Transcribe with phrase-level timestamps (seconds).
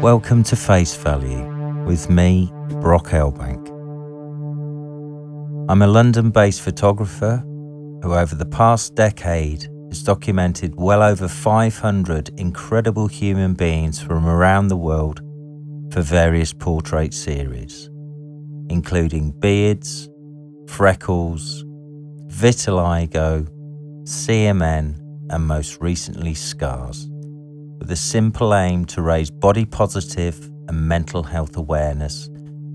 [0.00, 3.66] Welcome to Face Value with me, Brock Elbank.
[5.68, 7.38] I'm a London based photographer
[8.04, 14.68] who, over the past decade, has documented well over 500 incredible human beings from around
[14.68, 15.20] the world
[15.90, 17.90] for various portrait series,
[18.68, 20.08] including beards,
[20.68, 21.64] freckles,
[22.28, 23.48] vitiligo,
[24.04, 27.08] CMN, and most recently scars,
[27.78, 30.38] with a simple aim to raise body positive
[30.68, 32.28] and mental health awareness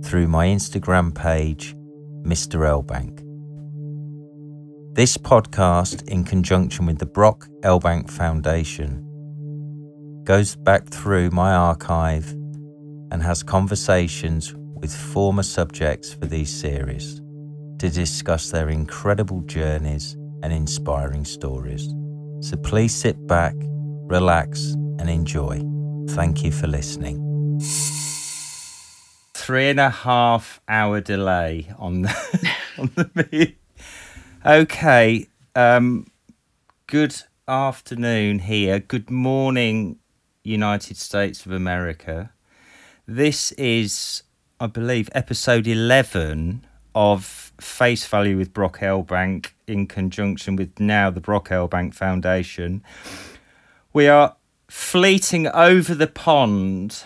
[0.03, 1.75] through my Instagram page,
[2.23, 2.61] Mr.
[2.61, 3.19] Elbank.
[4.93, 9.07] This podcast, in conjunction with the Brock Elbank Foundation,
[10.23, 12.29] goes back through my archive
[13.11, 17.21] and has conversations with former subjects for these series
[17.79, 21.87] to discuss their incredible journeys and inspiring stories.
[22.41, 25.59] So please sit back, relax, and enjoy.
[26.09, 27.59] Thank you for listening.
[29.33, 33.55] Three and a half hour delay on the, on the
[34.45, 35.27] Okay.
[35.55, 36.05] Um,
[36.85, 37.15] good
[37.47, 38.79] afternoon here.
[38.79, 39.97] Good morning,
[40.43, 42.31] United States of America.
[43.07, 44.21] This is,
[44.59, 51.21] I believe, episode 11 of Face Value with Brock Elbank in conjunction with now the
[51.21, 52.83] Brock Elbank Foundation.
[53.93, 54.35] We are
[54.71, 57.03] fleeting over the pond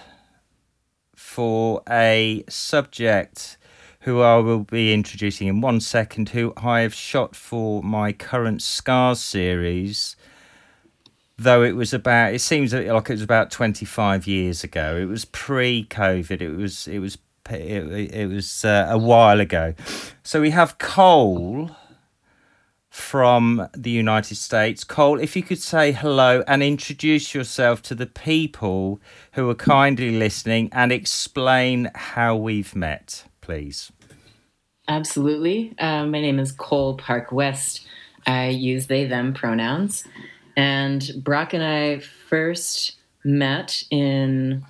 [1.16, 3.58] for a subject
[4.02, 8.62] who I will be introducing in one second, who I have shot for my current
[8.62, 10.16] Scars series.
[11.40, 14.96] Though it was about, it seems like it was about 25 years ago.
[14.96, 16.42] It was pre-COVID.
[16.42, 17.18] It was, it was
[17.50, 19.74] it, it was uh, a while ago.
[20.22, 21.72] So we have Cole
[22.96, 24.86] from the United States.
[24.86, 29.02] Cole, if you could say hello and introduce yourself to the people
[29.34, 33.92] who are kindly listening and explain how we've met, please.
[34.88, 35.76] Absolutely.
[35.78, 37.86] Uh, my name is Cole Parke West.
[38.26, 40.06] I use they, them pronouns.
[40.56, 44.64] And Brock and I first met in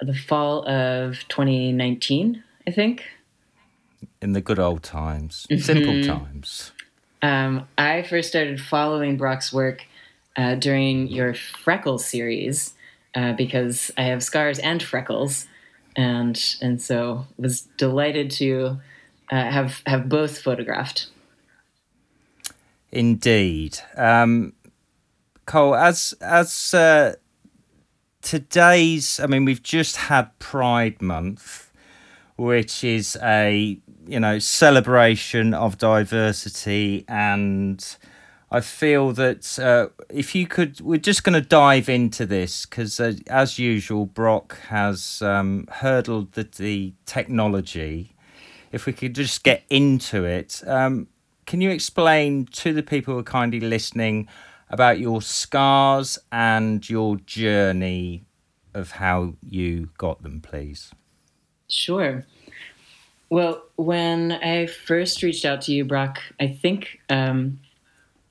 [0.00, 3.02] the fall of 2019, I think.
[4.20, 5.60] In the good old times, mm-hmm.
[5.60, 6.70] simple times.
[7.22, 9.84] Um, I first started following Brock's work
[10.36, 12.74] uh, during your freckles series
[13.14, 15.46] uh, because I have scars and freckles,
[15.96, 18.80] and and so was delighted to
[19.30, 21.06] uh, have have both photographed.
[22.90, 24.52] Indeed, um,
[25.46, 25.74] Cole.
[25.74, 27.14] As as uh,
[28.20, 31.70] today's, I mean, we've just had Pride Month,
[32.36, 37.96] which is a you know celebration of diversity, and
[38.50, 43.00] I feel that uh, if you could, we're just going to dive into this because,
[43.00, 48.14] uh, as usual, Brock has um, hurdled the, the technology.
[48.72, 51.08] If we could just get into it, um,
[51.46, 54.28] can you explain to the people who are kindly listening?
[54.72, 58.24] about your scars and your journey
[58.74, 60.92] of how you got them, please.
[61.68, 62.26] Sure.
[63.32, 67.60] Well, when I first reached out to you, Brock, I think um,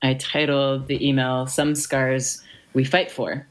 [0.04, 2.44] I titled the email Some Scars
[2.76, 3.48] We Fight For.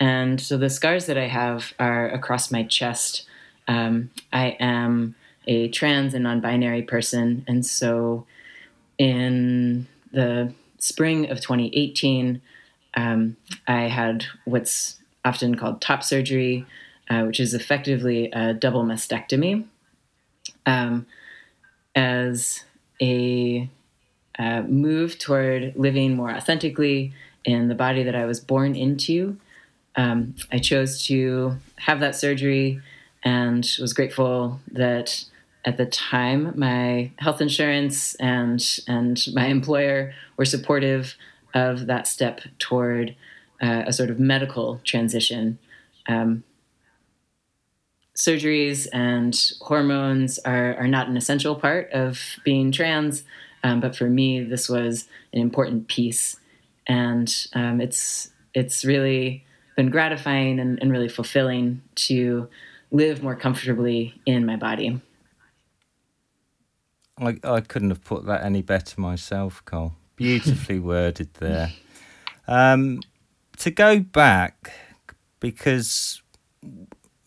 [0.00, 3.26] And so the scars that I have are across my chest.
[3.68, 5.14] Um, I am
[5.46, 7.44] a trans and non binary person.
[7.46, 8.24] And so
[8.96, 12.40] in the spring of 2018,
[12.94, 13.36] um,
[13.68, 14.96] I had what's
[15.26, 16.64] often called top surgery,
[17.10, 19.66] uh, which is effectively a double mastectomy,
[20.66, 21.06] um,
[21.94, 22.64] as
[23.00, 23.70] a
[24.38, 27.12] uh, move toward living more authentically
[27.44, 29.38] in the body that I was born into.
[29.94, 32.80] Um, I chose to have that surgery
[33.24, 35.24] and was grateful that
[35.64, 41.16] at the time, my health insurance and and my employer were supportive
[41.54, 43.16] of that step toward
[43.60, 45.58] uh, a sort of medical transition.
[46.08, 46.44] Um,
[48.16, 53.24] surgeries and hormones are, are not an essential part of being trans,
[53.62, 56.36] um, but for me, this was an important piece,
[56.86, 59.44] and um, it's it's really
[59.76, 62.48] been gratifying and, and really fulfilling to
[62.90, 65.00] live more comfortably in my body.
[67.18, 69.94] I, I couldn't have put that any better myself, Cole.
[70.16, 71.72] Beautifully worded there.
[72.48, 73.00] Um,
[73.58, 74.72] to go back,
[75.40, 76.22] because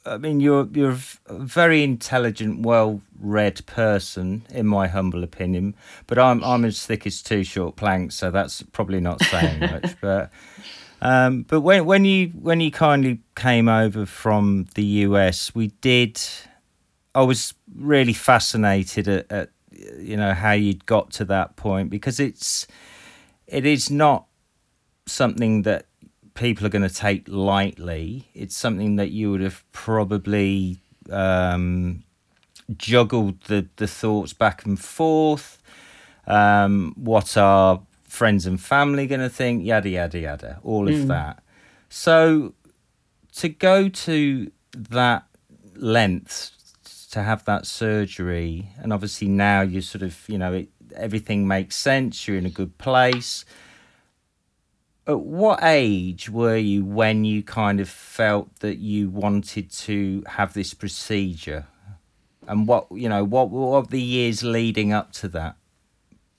[0.09, 0.97] I mean you're you're
[1.27, 5.75] a very intelligent, well-read person, in my humble opinion.
[6.07, 9.95] But I'm I'm as thick as two short planks, so that's probably not saying much.
[10.01, 10.31] But
[11.01, 16.19] Um, but when when you when you kindly came over from the US, we did.
[17.15, 19.49] I was really fascinated at, at
[19.97, 22.67] you know how you'd got to that point because it's
[23.47, 24.25] it is not
[25.05, 25.85] something that
[26.39, 28.29] people are going to take lightly.
[28.33, 30.79] It's something that you would have probably
[31.11, 32.03] um,
[32.77, 35.61] juggled the, the thoughts back and forth.
[36.27, 39.65] Um, what are friends and family going to think?
[39.65, 40.59] Yada, yada, yada.
[40.63, 41.07] All of mm.
[41.07, 41.43] that.
[41.89, 42.53] So
[43.35, 45.25] to go to that
[45.75, 46.51] length
[47.11, 51.75] to have that surgery, and obviously now you're sort of, you know, it, everything makes
[51.75, 53.43] sense, you're in a good place
[55.09, 60.53] at what age were you when you kind of felt that you wanted to have
[60.53, 61.65] this procedure?
[62.47, 65.55] And what you know what what the years leading up to that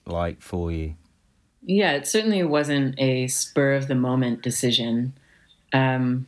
[0.07, 0.95] like for you?
[1.63, 5.15] Yeah it certainly wasn't a spur of the moment decision.
[5.73, 6.27] Um,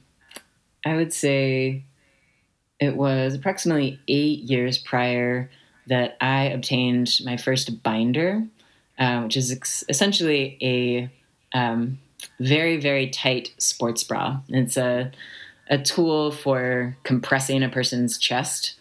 [0.85, 1.85] i would say
[2.79, 5.51] it was approximately eight years prior
[5.89, 8.47] that i obtained my first binder
[8.99, 11.11] uh, which is ex- essentially a
[11.59, 11.99] um,
[12.39, 14.41] very, very tight sports bra.
[14.49, 15.11] It's a,
[15.69, 18.75] a tool for compressing a person's chest.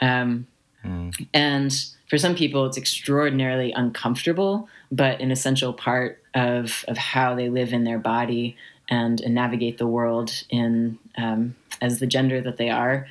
[0.00, 0.46] Um,
[0.84, 1.26] mm.
[1.32, 1.72] And
[2.08, 7.72] for some people, it's extraordinarily uncomfortable, but an essential part of, of how they live
[7.72, 8.56] in their body
[8.88, 13.06] and, and navigate the world in um, as the gender that they are.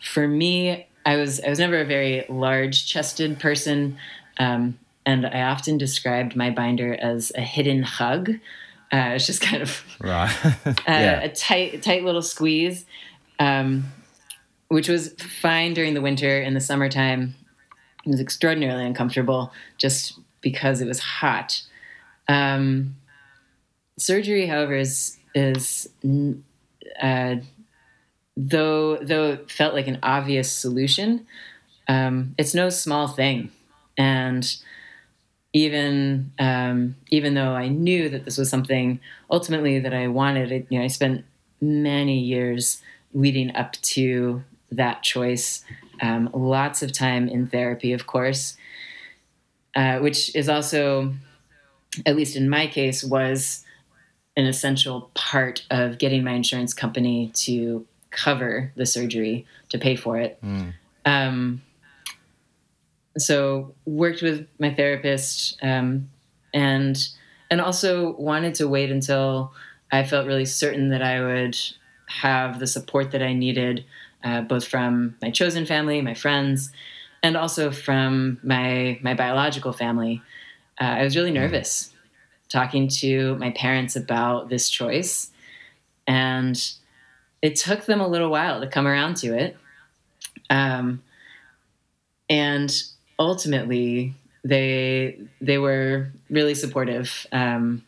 [0.00, 3.98] For me, I was I was never a very large chested person,
[4.38, 8.32] um, and I often described my binder as a hidden hug.
[8.94, 10.30] Uh, it's just kind of right.
[10.66, 11.20] uh, yeah.
[11.20, 12.86] a tight, tight little squeeze,
[13.40, 13.86] um,
[14.68, 16.40] which was fine during the winter.
[16.40, 17.34] In the summertime,
[18.06, 21.60] it was extraordinarily uncomfortable just because it was hot.
[22.28, 22.94] Um,
[23.98, 25.88] surgery, however, is is
[27.02, 27.36] uh,
[28.36, 31.26] though though it felt like an obvious solution.
[31.88, 33.50] Um, it's no small thing,
[33.98, 34.56] and
[35.54, 40.66] even um, even though I knew that this was something ultimately that I wanted, it,
[40.68, 41.24] you know, I spent
[41.60, 42.82] many years
[43.14, 44.42] leading up to
[44.72, 45.64] that choice.
[46.02, 48.56] Um, lots of time in therapy, of course,
[49.76, 51.14] uh, which is also,
[52.04, 53.64] at least in my case, was
[54.36, 60.18] an essential part of getting my insurance company to cover the surgery to pay for
[60.18, 60.36] it.
[60.42, 60.72] Mm.
[61.06, 61.62] Um,
[63.18, 66.10] so worked with my therapist um,
[66.52, 66.96] and
[67.50, 69.52] and also wanted to wait until
[69.92, 71.56] I felt really certain that I would
[72.06, 73.84] have the support that I needed,
[74.24, 76.70] uh, both from my chosen family, my friends,
[77.22, 80.22] and also from my my biological family.
[80.80, 81.42] Uh, I was really mm-hmm.
[81.42, 81.90] nervous
[82.48, 85.30] talking to my parents about this choice,
[86.06, 86.72] and
[87.42, 89.56] it took them a little while to come around to it.
[90.50, 91.02] Um,
[92.28, 92.72] and
[93.18, 94.14] ultimately
[94.44, 97.26] they they were really supportive.
[97.32, 97.84] Um,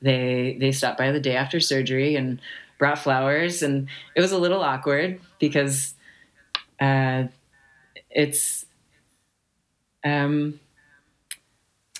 [0.00, 2.40] they they stopped by the day after surgery and
[2.78, 5.94] brought flowers, and it was a little awkward because
[6.80, 7.24] uh,
[8.10, 8.64] it's.
[10.04, 10.60] Um,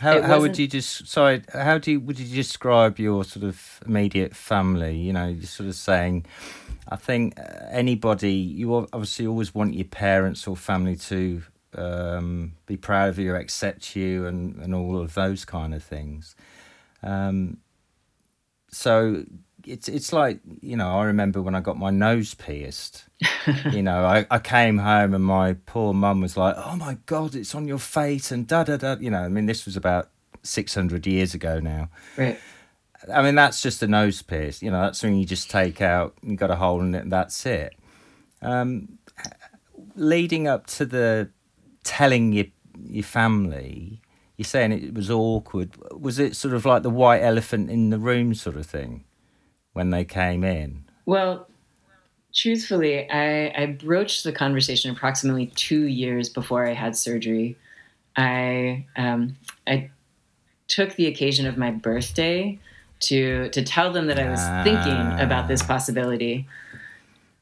[0.01, 3.81] how, how would you just sorry how do you would you describe your sort of
[3.85, 6.25] immediate family you know you're sort of saying
[6.89, 7.35] i think
[7.71, 11.43] anybody you obviously always want your parents or family to
[11.75, 16.35] um, be proud of you, accept you, and, and all of those kind of things.
[17.03, 17.59] Um,
[18.71, 19.25] so
[19.67, 23.05] it's it's like you know I remember when I got my nose pierced.
[23.73, 27.35] you know, I, I came home and my poor mum was like, "Oh my god,
[27.35, 28.97] it's on your face," and da da da.
[28.99, 30.11] You know, I mean, this was about
[30.43, 31.91] six hundred years ago now.
[32.17, 32.39] Right.
[33.13, 34.63] I mean, that's just a nose pierce.
[34.63, 37.13] You know, that's something you just take out, you got a hole in it, And
[37.13, 37.75] that's it.
[38.43, 38.99] Um,
[39.95, 41.31] leading up to the
[41.89, 42.47] telling your
[42.85, 44.01] your family,
[44.37, 45.71] you're saying it was awkward.
[45.93, 49.05] Was it sort of like the white elephant in the room sort of thing
[49.73, 50.85] when they came in?
[51.07, 51.49] Well,
[52.35, 57.57] truthfully, I, I broached the conversation approximately two years before I had surgery.
[58.17, 59.91] I um, I
[60.69, 62.59] took the occasion of my birthday
[63.01, 64.63] to to tell them that I was ah.
[64.63, 66.47] thinking about this possibility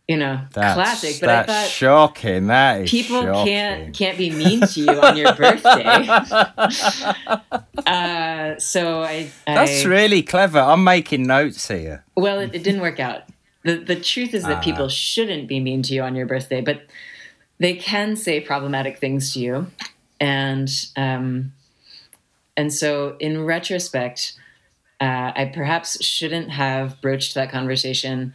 [0.08, 1.16] you know, that's, classic.
[1.20, 2.46] But I thought shocking.
[2.46, 3.46] That is people shocking.
[3.46, 5.84] can't can't be mean to you on your birthday.
[7.86, 10.60] uh, so I, I, That's really clever.
[10.60, 12.04] I'm making notes here.
[12.16, 13.22] Well, it, it didn't work out.
[13.64, 14.88] the The truth is that people ah.
[14.88, 16.82] shouldn't be mean to you on your birthday, but
[17.58, 19.66] they can say problematic things to you,
[20.20, 21.52] and um,
[22.56, 24.34] and so in retrospect,
[25.00, 28.34] uh, I perhaps shouldn't have broached that conversation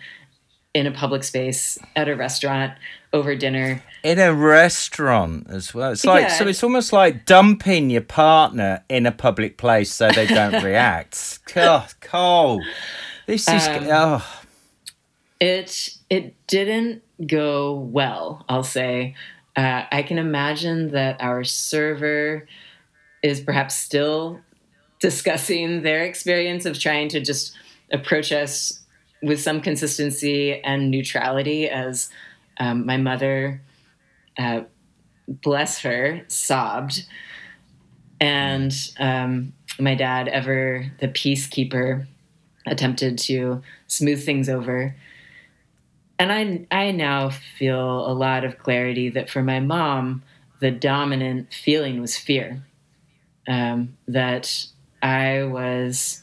[0.73, 2.73] in a public space at a restaurant
[3.13, 3.83] over dinner.
[4.03, 5.91] In a restaurant as well.
[5.91, 6.33] It's like Yeah.
[6.37, 6.47] so.
[6.47, 11.39] It's almost like dumping your partner in a public place so they don't react.
[11.53, 12.63] God, Cole,
[13.27, 14.37] this is Um, oh.
[15.39, 18.45] It it didn't go well.
[18.47, 19.15] I'll say.
[19.55, 22.47] Uh, I can imagine that our server
[23.21, 24.39] is perhaps still
[24.99, 27.53] discussing their experience of trying to just
[27.91, 28.80] approach us
[29.21, 31.69] with some consistency and neutrality.
[31.69, 32.09] As
[32.57, 33.61] um, my mother,
[34.37, 34.61] uh,
[35.27, 37.05] bless her, sobbed,
[38.19, 42.05] and um, my dad, ever the peacekeeper,
[42.67, 44.95] attempted to smooth things over
[46.21, 50.21] and I I now feel a lot of clarity that for my mom,
[50.59, 52.63] the dominant feeling was fear.
[53.47, 54.67] Um, that
[55.01, 56.21] I was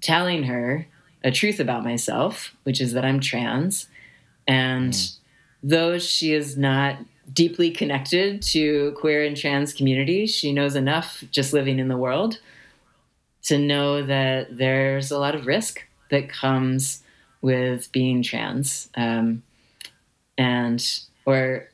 [0.00, 0.88] telling her
[1.22, 3.88] a truth about myself, which is that I'm trans,
[4.46, 4.96] and
[5.62, 6.96] though she is not
[7.32, 12.40] deeply connected to queer and trans communities, she knows enough just living in the world
[13.42, 17.02] to know that there's a lot of risk that comes
[17.40, 19.42] with being trans um,
[20.36, 21.68] and or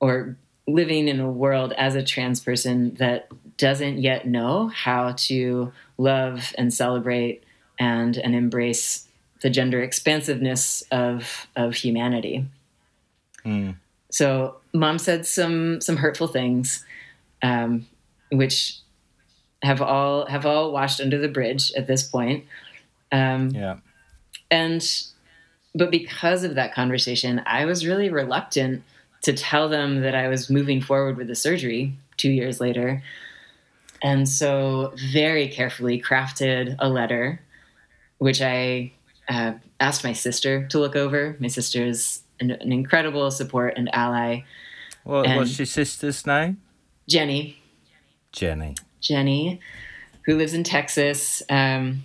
[0.00, 5.72] or living in a world as a trans person that doesn't yet know how to
[5.98, 7.41] love and celebrate
[7.78, 9.06] and and embrace
[9.42, 12.46] the gender expansiveness of of humanity.
[13.44, 13.76] Mm.
[14.10, 16.84] So mom said some some hurtful things,
[17.42, 17.86] um,
[18.30, 18.78] which
[19.62, 22.44] have all have all washed under the bridge at this point.
[23.10, 23.76] Um, Yeah.
[24.50, 24.82] and
[25.74, 28.82] but because of that conversation i was really reluctant
[29.22, 33.02] to tell them that i was moving forward with the surgery two years later
[34.02, 37.40] and so very carefully crafted a letter
[38.22, 38.90] which i
[39.28, 43.88] uh, asked my sister to look over my sister is an, an incredible support and
[43.94, 44.40] ally
[45.04, 46.60] What, And- what's your sister's name?
[47.08, 47.58] jenny
[48.32, 48.74] Jenny.
[49.02, 49.60] Jenny,
[50.24, 51.42] who lives in Texas.
[51.50, 52.04] Um,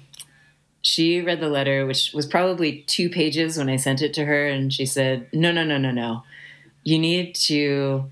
[0.81, 4.45] she read the letter, which was probably two pages when I sent it to her,
[4.45, 6.23] and she said, "No, no, no, no, no.
[6.83, 8.11] You need to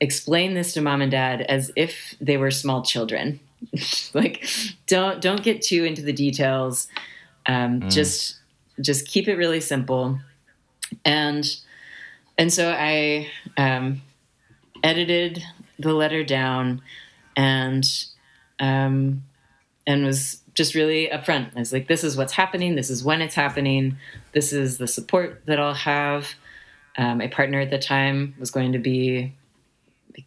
[0.00, 3.40] explain this to mom and dad as if they were small children.
[4.14, 4.46] like,
[4.86, 6.86] don't don't get too into the details.
[7.46, 8.38] Um, Just
[8.80, 10.18] just keep it really simple."
[11.04, 11.44] And
[12.38, 14.02] and so I um,
[14.82, 15.42] edited
[15.78, 16.82] the letter down
[17.36, 17.84] and
[18.60, 19.24] um,
[19.86, 21.54] and was just really upfront.
[21.56, 22.74] I was like, "This is what's happening.
[22.76, 23.96] This is when it's happening.
[24.32, 26.34] This is the support that I'll have."
[26.96, 29.32] Um, my partner at the time was going to be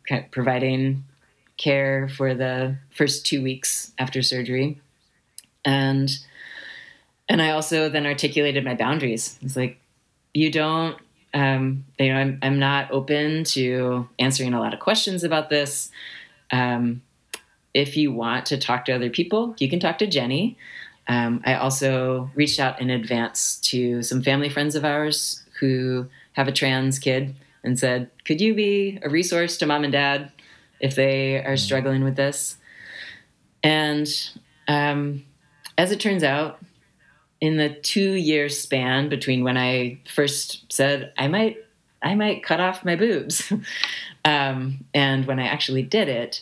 [0.08, 1.06] kind of providing
[1.56, 4.80] care for the first two weeks after surgery,
[5.64, 6.10] and
[7.30, 9.38] and I also then articulated my boundaries.
[9.42, 9.80] It's like,
[10.34, 10.98] you don't.
[11.34, 15.92] Um, you know, I'm, I'm not open to answering a lot of questions about this.
[16.52, 17.02] Um,
[17.74, 20.58] if you want to talk to other people, you can talk to Jenny.
[21.08, 26.48] Um, I also reached out in advance to some family friends of ours who have
[26.48, 30.32] a trans kid and said, Could you be a resource to mom and dad
[30.80, 32.58] if they are struggling with this?
[33.64, 34.08] And
[34.68, 35.26] um,
[35.78, 36.60] as it turns out,
[37.40, 41.58] in the two year span between when I first said I might
[42.02, 43.52] I might cut off my boobs
[44.26, 46.42] um, and when I actually did it,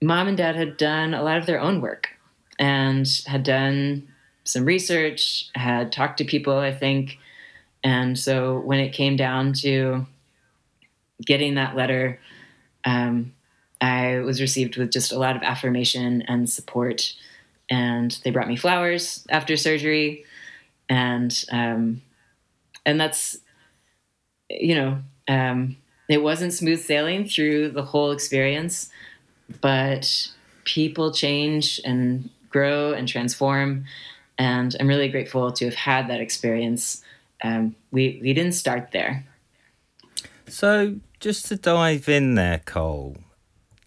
[0.00, 2.10] mom and dad had done a lot of their own work
[2.58, 4.08] and had done
[4.44, 7.18] some research, had talked to people, I think.
[7.84, 10.06] And so when it came down to
[11.24, 12.20] getting that letter,
[12.84, 13.32] um,
[13.80, 17.14] I was received with just a lot of affirmation and support.
[17.72, 20.26] And they brought me flowers after surgery,
[20.90, 22.02] and um,
[22.84, 23.38] and that's
[24.50, 28.90] you know um, it wasn't smooth sailing through the whole experience,
[29.62, 30.28] but
[30.64, 33.86] people change and grow and transform,
[34.36, 37.02] and I'm really grateful to have had that experience.
[37.42, 39.24] Um, we we didn't start there.
[40.46, 43.16] So just to dive in there, Cole.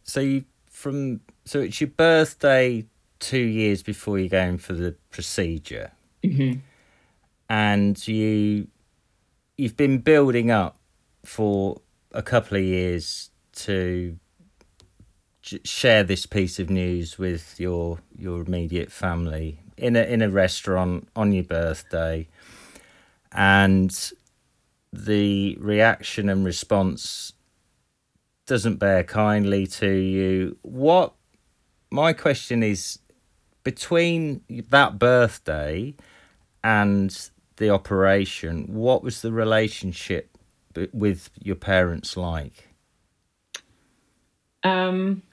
[0.02, 2.86] So you from so it's your birthday
[3.20, 5.92] two years before you're going for the procedure,
[6.24, 6.62] Mhm.
[7.50, 8.68] and you
[9.58, 10.78] you've been building up
[11.24, 11.82] for
[12.12, 14.18] a couple of years to
[15.42, 20.30] j- share this piece of news with your your immediate family in a in a
[20.30, 22.28] restaurant on your birthday,
[23.32, 24.12] and
[24.92, 27.34] the reaction and response
[28.46, 30.58] doesn't bear kindly to you.
[30.62, 31.14] What
[31.92, 33.00] my question is
[33.66, 35.96] between that birthday
[36.64, 40.38] and the operation, what was the relationship
[40.94, 42.70] with your parents like?
[44.64, 45.24] Um,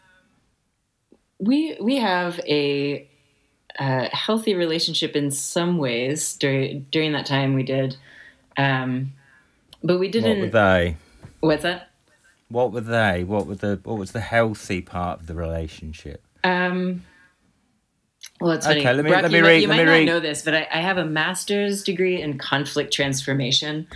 [1.39, 3.09] we we have a,
[3.79, 7.97] a healthy relationship in some ways during during that time we did,
[8.57, 9.13] um,
[9.85, 10.39] but we didn't.
[10.39, 10.97] What were they?
[11.41, 11.91] What's that?
[12.49, 13.25] What were they?
[13.25, 16.25] What were the what was the healthy part of the relationship?
[16.45, 17.03] Um,
[18.43, 18.81] well, it's funny.
[18.81, 20.21] Okay, let me- Brock, let me you, might- read- you might me not read- know
[20.21, 23.87] this, but I, I have a master's degree in conflict transformation,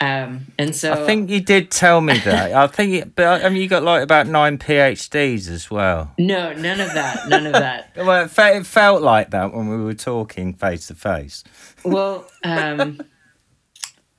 [0.00, 2.52] um, and so I think you did tell me that.
[2.54, 6.12] I think, it, but I mean, you got like about nine PhDs as well.
[6.18, 7.90] no, none of that, none of that.
[7.96, 11.44] Well, it, fe- it felt like that when we were talking face to face.
[11.84, 13.00] Well, um,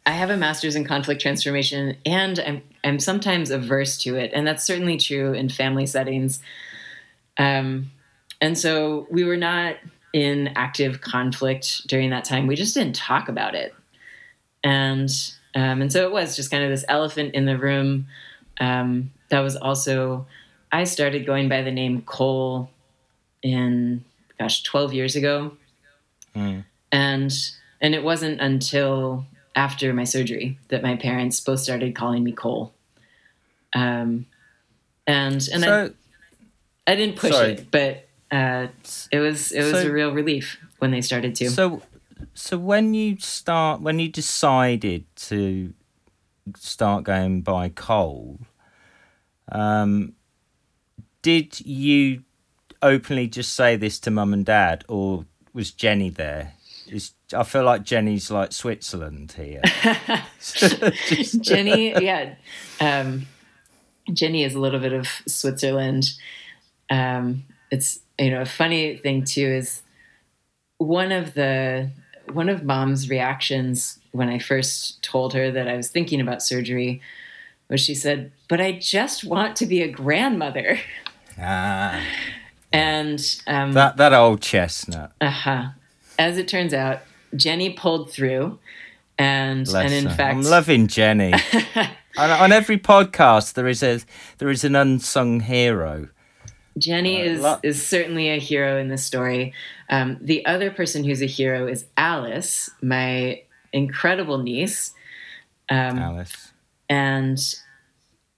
[0.05, 4.45] I have a master's in conflict transformation, and I'm I'm sometimes averse to it, and
[4.45, 6.41] that's certainly true in family settings.
[7.37, 7.91] Um,
[8.41, 9.75] and so we were not
[10.13, 12.47] in active conflict during that time.
[12.47, 13.73] We just didn't talk about it,
[14.63, 15.09] and
[15.55, 18.07] um, and so it was just kind of this elephant in the room.
[18.59, 20.27] Um, that was also
[20.71, 22.69] I started going by the name Cole
[23.41, 24.03] in
[24.39, 25.53] gosh twelve years ago
[26.35, 26.63] Mm.
[26.93, 27.33] and
[27.81, 32.73] and it wasn't until after my surgery that my parents both started calling me Cole.
[33.73, 34.25] Um,
[35.05, 35.91] and and so,
[36.87, 37.51] I, I didn't push sorry.
[37.53, 38.67] it, but uh,
[39.11, 41.49] it was it was So- a real relief when they started to.
[41.49, 41.81] so,
[42.33, 45.73] so when you start, when you decided to
[46.55, 48.39] start going by Cole,
[49.51, 50.13] um,
[51.21, 52.23] did you
[52.81, 56.53] openly just say this to mum and dad, or was Jenny there?
[56.87, 59.61] Is I feel like Jenny's like Switzerland here.
[60.41, 62.35] Just- Jenny, yeah,
[62.79, 63.27] um,
[64.11, 66.05] Jenny is a little bit of Switzerland.
[66.89, 69.81] Um, it's you know a funny thing too is
[70.77, 71.89] one of the
[72.31, 77.01] one of mom's reactions when I first told her that I was thinking about surgery
[77.69, 80.79] was she said, "But I just want to be a grandmother."
[81.39, 82.01] ah,
[82.73, 85.11] And um, that that old chestnut.
[85.21, 85.69] uh-huh.
[86.19, 87.01] as it turns out,
[87.35, 88.59] Jenny pulled through,
[89.17, 90.15] and Bless and in her.
[90.15, 91.33] fact, I'm loving Jenny.
[92.17, 93.99] on, on every podcast, there is a
[94.37, 96.09] there is an unsung hero.
[96.77, 99.53] Jenny Uh, is lo- is certainly a hero in this story.
[99.89, 103.41] Um, the other person who's a hero is Alice, my
[103.73, 104.93] incredible niece,
[105.69, 106.51] um, Alice.
[106.89, 107.37] and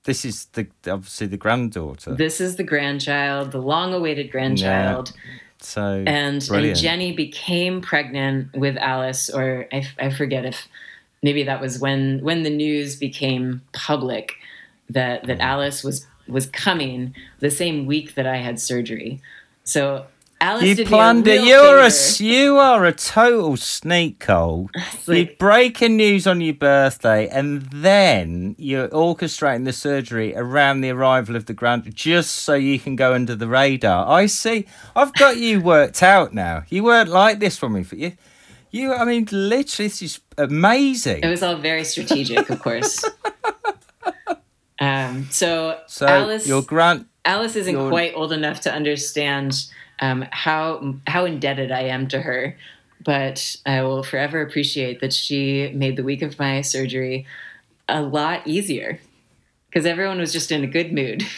[0.06, 2.14] This is the obviously the granddaughter.
[2.16, 5.14] this is the grandchild, the long-awaited grandchild.
[5.60, 6.76] so And, and.
[6.76, 10.68] Jenny became pregnant with Alice, or I, I forget if
[11.22, 14.34] maybe that was when when the news became public
[14.90, 19.22] that that Alice was was coming the same week that I had surgery.
[19.64, 20.06] So
[20.44, 21.46] Alice you did planned me a it.
[21.46, 22.24] You're a favor.
[22.24, 24.70] you are a total sneak, Cole.
[24.76, 30.90] It's You're breaking news on your birthday, and then you're orchestrating the surgery around the
[30.90, 34.10] arrival of the grand, just so you can go under the radar.
[34.10, 34.66] I see.
[34.98, 36.64] I've got you worked out now.
[36.68, 37.84] You weren't like this for me.
[37.84, 38.14] For you,
[38.70, 38.94] you.
[38.94, 41.24] I mean, literally, this is amazing.
[41.24, 43.02] It was all very strategic, of course.
[44.84, 47.06] Um, so, so Alice, your grand.
[47.26, 49.66] Alice isn't your- quite old enough to understand
[50.00, 52.58] um, how how indebted I am to her,
[53.04, 57.26] but I will forever appreciate that she made the week of my surgery
[57.88, 59.00] a lot easier
[59.70, 61.24] because everyone was just in a good mood.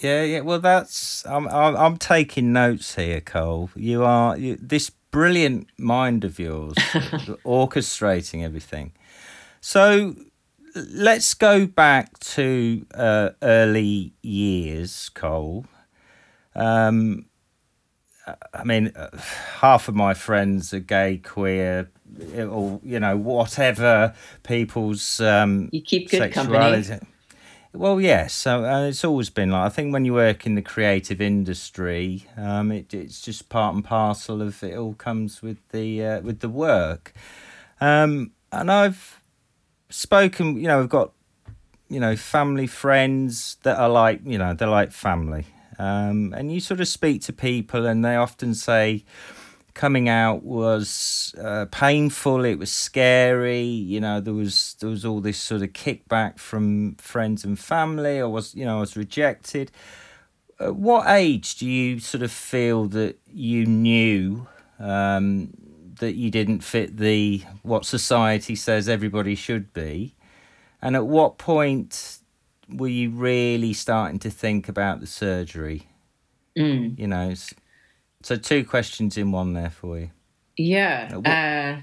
[0.00, 0.40] Yeah, yeah.
[0.42, 3.70] Well, that's I'm I'm, I'm taking notes here, Cole.
[3.74, 6.74] You are you, this brilliant mind of yours,
[7.44, 8.92] orchestrating everything.
[9.60, 10.14] So
[10.90, 15.66] let's go back to uh, early years, Cole.
[16.54, 17.26] Um,
[18.52, 19.16] I mean, uh,
[19.60, 21.90] half of my friends are gay, queer,
[22.36, 26.98] or you know, whatever people's um, You keep good company.
[27.72, 28.32] Well, yes.
[28.32, 32.26] So uh, it's always been like I think when you work in the creative industry,
[32.36, 34.76] um, it, it's just part and parcel of it.
[34.76, 37.12] All comes with the uh, with the work,
[37.80, 39.17] um, and I've
[39.88, 40.56] spoken.
[40.56, 41.12] You know, we've got
[41.88, 45.46] you know family friends that are like you know they're like family,
[45.78, 49.04] um, and you sort of speak to people, and they often say
[49.74, 55.20] coming out was uh, painful it was scary you know there was there was all
[55.20, 59.70] this sort of kickback from friends and family i was you know i was rejected
[60.58, 64.48] at what age do you sort of feel that you knew
[64.80, 65.52] um,
[65.98, 70.14] that you didn't fit the what society says everybody should be
[70.82, 72.18] and at what point
[72.68, 75.86] were you really starting to think about the surgery
[76.56, 76.98] Mm.
[76.98, 77.34] you know
[78.22, 80.10] So two questions in one there for you.
[80.56, 81.14] Yeah.
[81.14, 81.76] What- Uh,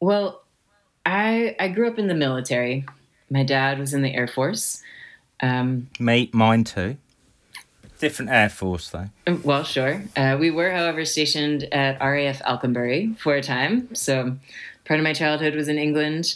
[0.00, 0.42] well,
[1.04, 2.84] I I grew up in the military.
[3.30, 4.82] My dad was in the Air Force.
[5.40, 6.96] Um, Me, mine too.
[7.98, 9.08] Different Air Force though.
[9.42, 10.02] well, sure.
[10.16, 13.94] Uh, we were, however, stationed at RAF Alconbury for a time.
[13.94, 14.36] So
[14.84, 16.34] part of my childhood was in England.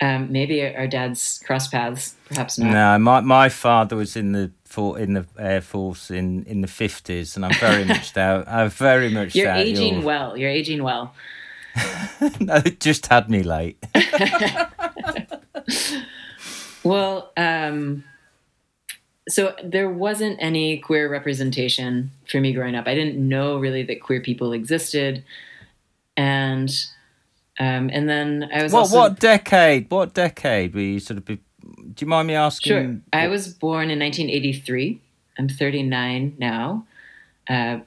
[0.00, 2.70] Um, maybe our dads crossed paths, perhaps not.
[2.70, 6.68] No, my my father was in the for in the Air Force in in the
[6.68, 8.46] fifties, and I'm very much doubt.
[8.46, 10.36] I'm very much You're aging your- well.
[10.36, 11.14] You're aging well.
[12.40, 13.78] no, it just had me late.
[16.84, 18.04] Well, um,
[19.28, 22.86] so there wasn't any queer representation for me growing up.
[22.86, 25.24] I didn't know really that queer people existed,
[26.16, 26.70] and
[27.60, 29.90] um, and then I was what also what decade?
[29.90, 31.24] What decade were you sort of?
[31.24, 32.70] Be, do you mind me asking?
[32.70, 33.00] sure.
[33.12, 35.00] I was born in 1983.
[35.38, 36.86] I'm 39 now.
[37.48, 37.80] Uh,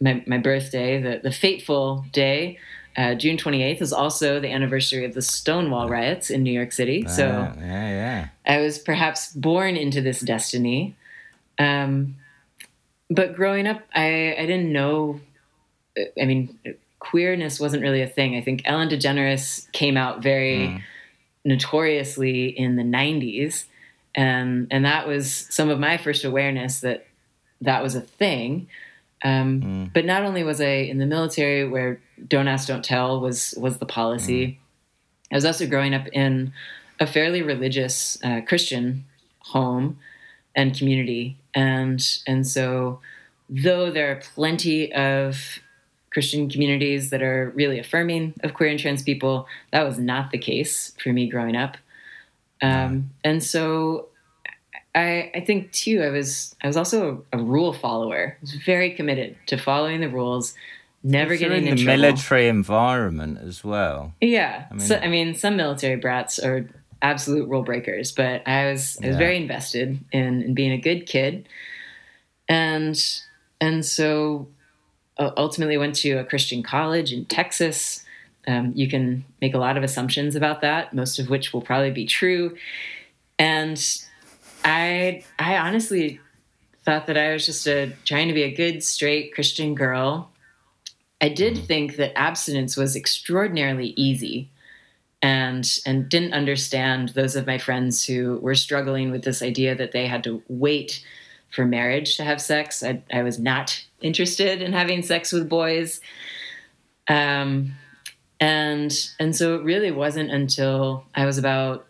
[0.00, 2.58] my my birthday, the the fateful day.
[2.98, 7.06] Uh, June 28th is also the anniversary of the Stonewall riots in New York City.
[7.06, 8.28] So Ah, yeah, yeah.
[8.44, 10.96] I was perhaps born into this destiny.
[11.60, 12.16] Um,
[13.08, 15.20] but growing up, I, I didn't know.
[16.20, 16.58] I mean,
[16.98, 18.36] queerness wasn't really a thing.
[18.36, 20.82] I think Ellen DeGeneres came out very Mm.
[21.44, 23.64] notoriously in the 90s.
[24.14, 27.06] And, and that was some of my first awareness that
[27.60, 28.68] that was a thing.
[29.24, 29.92] Um, Mm.
[29.92, 33.78] But not only was I in the military, where "Don't ask, don't tell" was was
[33.78, 34.58] the policy.
[35.32, 36.52] I was also growing up in
[37.00, 39.04] a fairly religious uh, Christian
[39.40, 39.98] home
[40.54, 43.00] and community, and and so
[43.50, 45.58] though there are plenty of
[46.12, 50.38] Christian communities that are really affirming of queer and trans people, that was not the
[50.38, 51.76] case for me growing up.
[52.62, 54.08] Um, and so
[54.98, 58.36] I, I think too, I was I was also a, rule follower.
[58.36, 60.54] I was very committed to following the rules,
[61.02, 62.02] never If getting in in, the trouble.
[62.02, 64.12] military environment as well.
[64.20, 64.66] Yeah.
[64.70, 66.68] I mean, so, I mean, some military brats are
[67.00, 69.18] absolute rule breakers, but I was I was Yeah.
[69.26, 71.48] very invested in, in being a good kid,
[72.48, 72.96] and
[73.60, 74.48] and so
[75.18, 78.04] uh, ultimately went to a Christian college in Texas.
[78.46, 81.90] Um, you can make a lot of assumptions about that, most of which will probably
[81.90, 82.56] be true,
[83.38, 83.78] and
[84.68, 86.20] I I honestly
[86.84, 90.30] thought that I was just a trying to be a good straight Christian girl.
[91.20, 94.50] I did think that abstinence was extraordinarily easy
[95.22, 99.92] and and didn't understand those of my friends who were struggling with this idea that
[99.92, 101.04] they had to wait
[101.50, 102.82] for marriage to have sex.
[102.82, 106.02] I, I was not interested in having sex with boys.
[107.08, 107.72] Um,
[108.38, 111.86] and and so it really wasn't until I was about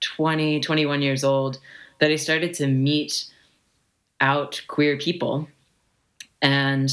[0.00, 1.58] 20, 21 years old
[2.02, 3.26] that I started to meet
[4.20, 5.46] out queer people
[6.42, 6.90] and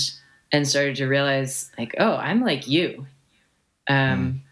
[0.52, 3.08] and started to realize like, oh, I'm like you.
[3.88, 4.44] Um,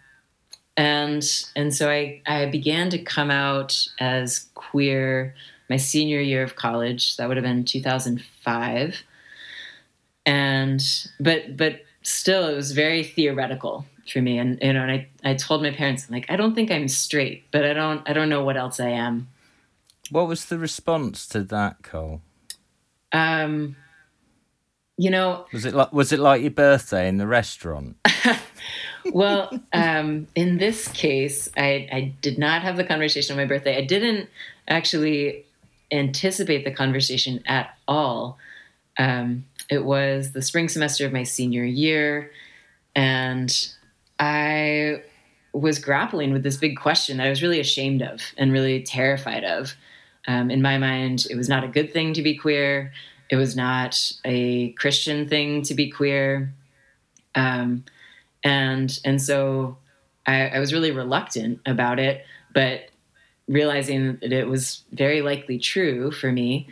[0.76, 1.24] and
[1.56, 5.36] and so I, I began to come out as queer
[5.70, 7.18] my senior year of college.
[7.18, 9.04] That would have been 2005.
[10.26, 10.84] And
[11.20, 14.40] but but still it was very theoretical for me.
[14.40, 16.88] And you know, and I, I told my parents, I'm like, I don't think I'm
[16.88, 19.28] straight, but I don't I don't know what else I am.
[20.12, 22.22] What was the response to that, Cole?
[23.12, 23.76] Um
[24.98, 27.98] you know, Was it like was it like your birthday in the restaurant?
[29.14, 33.78] well, um, in this case, I, I did not have the conversation on my birthday.
[33.78, 34.28] I didn't
[34.68, 35.46] actually
[35.92, 38.40] anticipate the conversation at all.
[38.98, 42.32] Um, it was the spring semester of my senior year,
[42.96, 43.72] and
[44.20, 45.04] I
[45.54, 49.44] was grappling with this big question that I was really ashamed of and really terrified
[49.44, 49.76] of.
[50.28, 52.92] Um, in my mind, it was not a good thing to be queer.
[53.30, 56.54] It was not a Christian thing to be queer.
[57.36, 57.86] Um,
[58.44, 59.78] and and so
[60.26, 62.90] I, I was really reluctant about it, but
[63.48, 66.68] realizing that it was very likely true for me,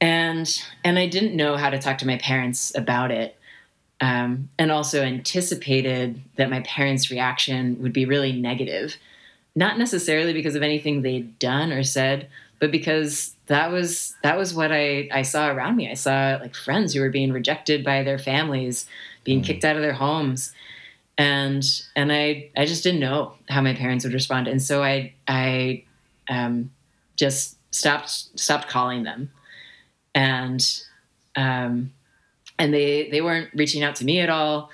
[0.00, 3.36] and and I didn't know how to talk to my parents about it,
[4.00, 8.96] um, and also anticipated that my parents' reaction would be really negative,
[9.54, 12.28] not necessarily because of anything they'd done or said,
[12.60, 15.90] but because that was that was what I, I saw around me.
[15.90, 18.86] I saw like friends who were being rejected by their families,
[19.24, 20.52] being kicked out of their homes.
[21.18, 21.64] And
[21.96, 24.46] and I I just didn't know how my parents would respond.
[24.46, 25.84] And so I I
[26.28, 26.70] um,
[27.16, 29.30] just stopped stopped calling them.
[30.14, 30.62] And
[31.34, 31.92] um,
[32.58, 34.70] and they they weren't reaching out to me at all.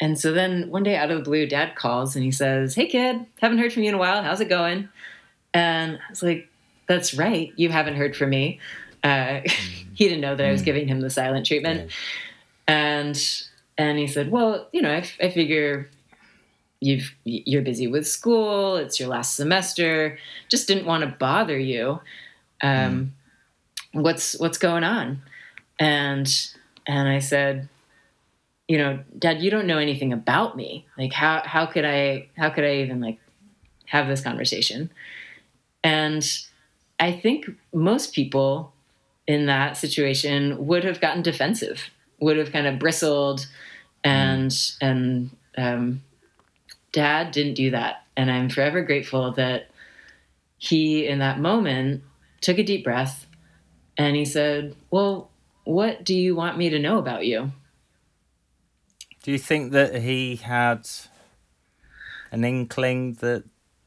[0.00, 2.86] And so then one day out of the blue, dad calls and he says, Hey
[2.86, 4.22] kid, haven't heard from you in a while.
[4.22, 4.88] How's it going?
[5.52, 6.48] And I was like,
[6.86, 7.52] That's right.
[7.56, 8.60] You haven't heard from me.
[9.02, 9.40] Uh,
[9.94, 11.90] he didn't know that I was giving him the silent treatment,
[12.66, 13.20] and
[13.76, 15.88] and he said, "Well, you know, I, I figure
[16.80, 18.76] you've you're busy with school.
[18.76, 20.18] It's your last semester.
[20.48, 22.00] Just didn't want to bother you.
[22.62, 23.14] Um,
[23.92, 25.22] What's what's going on?"
[25.78, 26.28] And
[26.86, 27.68] and I said,
[28.68, 30.86] "You know, Dad, you don't know anything about me.
[30.96, 33.18] Like, how how could I how could I even like
[33.86, 34.90] have this conversation?"
[35.82, 36.24] And
[37.00, 38.72] I think most people
[39.26, 43.46] in that situation would have gotten defensive, would have kind of bristled,
[44.04, 46.02] and and um,
[46.92, 49.70] Dad didn't do that, and I'm forever grateful that
[50.58, 52.02] he, in that moment,
[52.40, 53.26] took a deep breath,
[53.96, 55.30] and he said, "Well,
[55.64, 57.52] what do you want me to know about you?"
[59.28, 60.88] Do you think that he had
[62.32, 63.44] an inkling that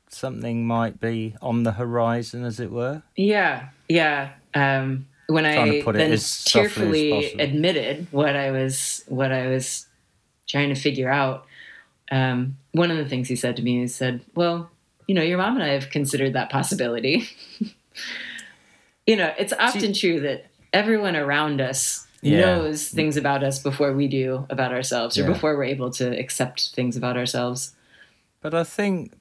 [0.08, 3.02] something might be on the horizon, as it were?
[3.16, 4.34] Yeah, yeah.
[4.54, 9.88] Um, when I to put it then tearfully admitted what I was what I was
[10.48, 11.48] trying to figure out,
[12.12, 14.70] um, one of the things he said to me he said, "Well,
[15.08, 17.28] you know, your mom and I have considered that possibility.
[19.08, 22.40] you know, it's often true that everyone around us Yeah.
[22.58, 25.28] knows things about us before we do about ourselves, or Yeah.
[25.34, 27.74] before we're able to accept things about ourselves.
[28.42, 29.14] But I think,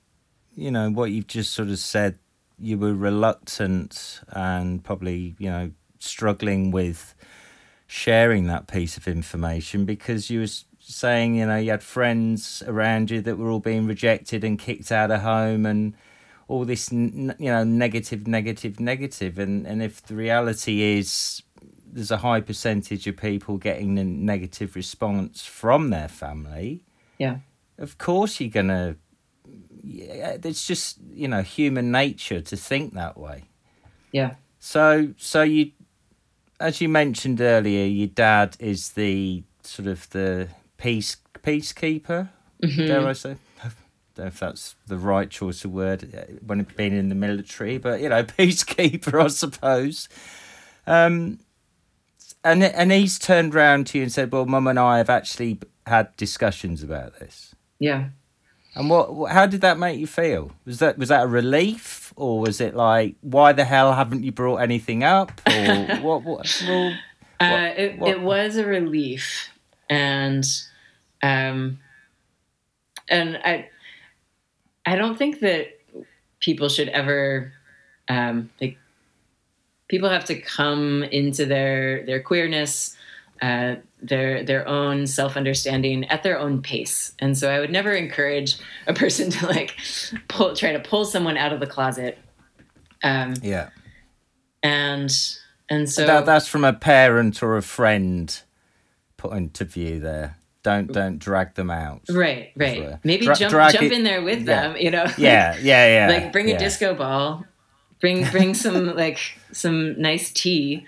[0.55, 2.19] you know, what you've just sort of said,
[2.59, 7.15] you were reluctant and probably, you know, struggling with
[7.87, 13.11] sharing that piece of information because you was saying, you know, you had friends around
[13.11, 15.95] you that were all being rejected and kicked out of home and
[16.49, 19.39] all this, you know, negative, negative, negative.
[19.39, 21.43] And, and if the reality is
[21.93, 26.83] there's a high percentage of people getting a negative response from their family,
[27.19, 27.39] Yeah,
[27.79, 28.97] of course you're gonna
[29.83, 33.45] yeah, it's just you know human nature to think that way.
[34.13, 35.73] Yeah, so so you
[36.59, 42.29] as you mentioned earlier your dad is the sort of the peace peacekeeper
[42.61, 43.37] dare i say?
[43.63, 43.63] I
[44.15, 47.15] don't know if that's the right choice of word uh, when it's been in the
[47.15, 50.09] military but you know peacekeeper i suppose.
[50.87, 51.39] Um
[52.45, 55.59] and and he's turned round to you and said well mum and i have actually
[55.87, 58.11] had discussions about this yeah.
[58.75, 59.33] and what, what?
[59.33, 60.53] How did that make you feel?
[60.67, 64.33] Was that was that a relief, or was it like, why the hell haven't you
[64.33, 66.23] brought anything up, or what?
[66.23, 66.65] What?
[66.69, 66.93] Well,
[67.41, 69.49] Uh, it, what- it was a relief,
[69.89, 70.45] and
[71.23, 71.79] um,
[73.09, 73.71] and I
[74.85, 75.69] I don't think that
[76.39, 77.53] people should ever
[78.09, 78.77] um, like
[79.91, 82.97] people have to come into their their queerness.
[83.43, 87.93] Uh, their their own self understanding at their own pace, and so I would never
[87.93, 89.77] encourage a person to like
[90.29, 92.19] pull try to pull someone out of the closet,
[93.03, 93.71] um, yeah.
[94.63, 95.11] and
[95.71, 98.43] and so That, that's from a parent or a friend
[99.17, 100.01] point of view.
[100.01, 102.03] There, don't don't drag them out.
[102.11, 102.99] Right, right.
[103.05, 104.69] Maybe Dra- jump jump it- in there with yeah.
[104.69, 105.07] them, you know.
[105.17, 106.09] Yeah, yeah, yeah.
[106.09, 106.59] like bring a yeah.
[106.59, 107.45] disco ball,
[108.01, 109.19] bring bring some like
[109.53, 110.87] some nice tea.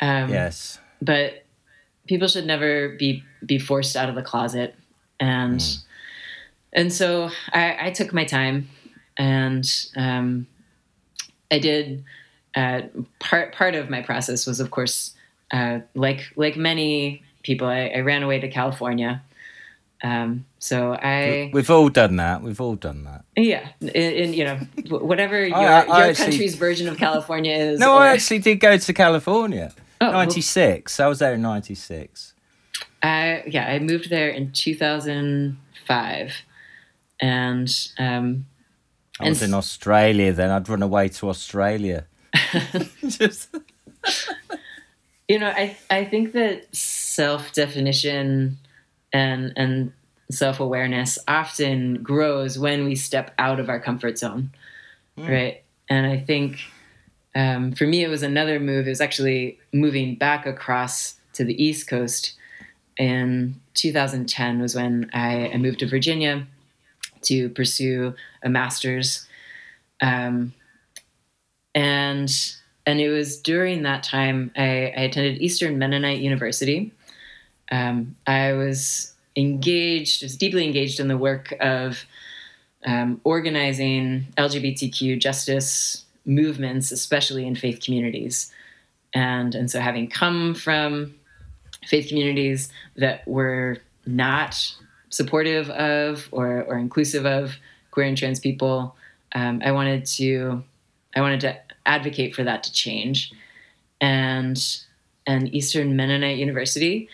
[0.00, 0.78] Um, Yes.
[1.02, 1.44] But
[2.06, 4.74] people should never be be forced out of the closet,
[5.18, 5.80] and Hmm.
[6.72, 8.68] and so I, I took my time,
[9.16, 9.64] and
[9.96, 10.46] um,
[11.50, 12.04] I did.
[12.56, 12.80] Uh,
[13.20, 15.14] part part of my process was, of course,
[15.52, 19.22] uh, like like many people, I, I ran away to California.
[20.02, 22.42] Um, so I We've all done that.
[22.42, 23.24] We've all done that.
[23.36, 24.58] yeah, in, in you know
[24.90, 27.80] whatever your, I- I your actually- country's version of California is.
[27.80, 29.72] No, or- I actually did go to California.
[30.00, 31.00] Oh, well- Ninety six.
[31.00, 32.34] I was there in ninety six.
[33.02, 36.32] I yeah, I moved there in 2005,
[37.20, 37.68] and
[37.98, 38.46] um,
[39.18, 40.50] I was And- in Australia then.
[40.50, 42.06] I'd run away to Australia.
[43.08, 43.48] Just
[45.28, 48.58] you know, I I think that self definition
[49.12, 49.92] and and
[50.30, 54.50] self awareness often grows when we step out of our comfort zone,
[55.16, 55.62] right?
[55.88, 56.60] And I think
[57.34, 58.86] um, for me, it was another move.
[58.86, 62.34] It was actually moving back across to the East Coast
[62.96, 66.46] in 2010 was when I, I moved to Virginia
[67.22, 69.26] to pursue a master's.
[70.00, 70.52] Um,
[71.74, 72.30] and
[72.86, 76.92] and it was during that time I, I attended Eastern Mennonite University.
[77.70, 82.04] Um, I was engaged, deeply engaged in the work of
[82.86, 88.52] um, organizing LGBTQ justice movements, especially in faith communities.
[89.14, 91.14] And, and so, having come from
[91.86, 94.74] faith communities that were not
[95.08, 97.56] supportive of or, or inclusive of
[97.90, 98.94] queer and trans people,
[99.34, 100.62] um, I wanted to
[101.16, 103.32] I wanted to advocate for that to change.
[104.00, 104.80] and
[105.26, 107.08] an Eastern Mennonite University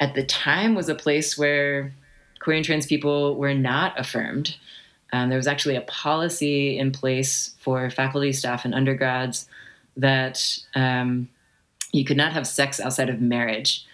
[0.00, 1.92] at the time was a place where
[2.40, 4.56] queer and trans people were not affirmed.
[5.12, 9.48] Um, there was actually a policy in place for faculty, staff, and undergrads
[9.96, 11.28] that um,
[11.92, 13.86] you could not have sex outside of marriage,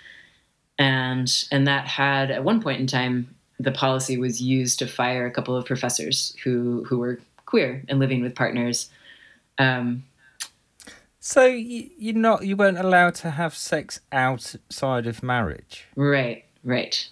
[0.78, 5.26] and and that had at one point in time the policy was used to fire
[5.26, 8.90] a couple of professors who who were queer and living with partners.
[9.58, 10.04] Um,
[11.24, 16.44] so you, you're not you weren't allowed to have sex outside of marriage, right?
[16.64, 17.08] Right.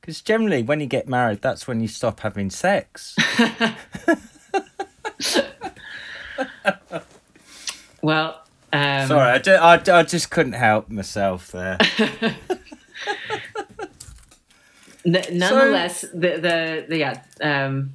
[0.00, 3.14] Because generally, when you get married, that's when you stop having sex.
[8.02, 11.78] well, um, sorry, I, just, I, I just couldn't help myself there.
[15.04, 17.94] nonetheless, so, the, the the yeah, um,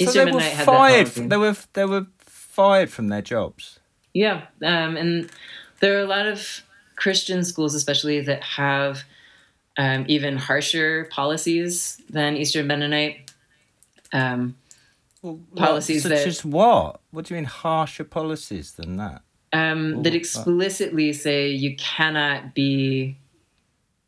[0.00, 1.06] so they were fired.
[1.06, 3.79] They were they were fired from their jobs.
[4.14, 5.30] Yeah, um, and
[5.80, 6.62] there are a lot of
[6.96, 9.04] Christian schools, especially that have
[9.78, 13.30] um, even harsher policies than Eastern Mennonite
[14.12, 14.56] um,
[15.22, 16.02] well, policies.
[16.02, 17.00] Such that, as what?
[17.10, 19.22] What do you mean harsher policies than that?
[19.52, 23.16] Um, that explicitly say you cannot be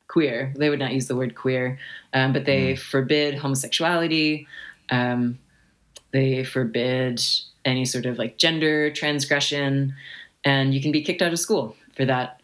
[0.07, 0.53] queer.
[0.57, 1.79] They would not use the word queer,
[2.13, 2.79] um, but they mm.
[2.79, 4.47] forbid homosexuality.
[4.91, 5.39] Um,
[6.13, 7.23] they forbid
[7.65, 9.95] any sort of like gender transgression,
[10.45, 12.41] and you can be kicked out of school for that.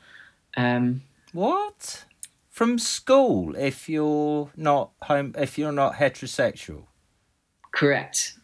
[0.56, 1.02] Um,
[1.32, 2.04] what?
[2.50, 6.84] From school if you're not home if you're not heterosexual.
[7.70, 8.34] Correct.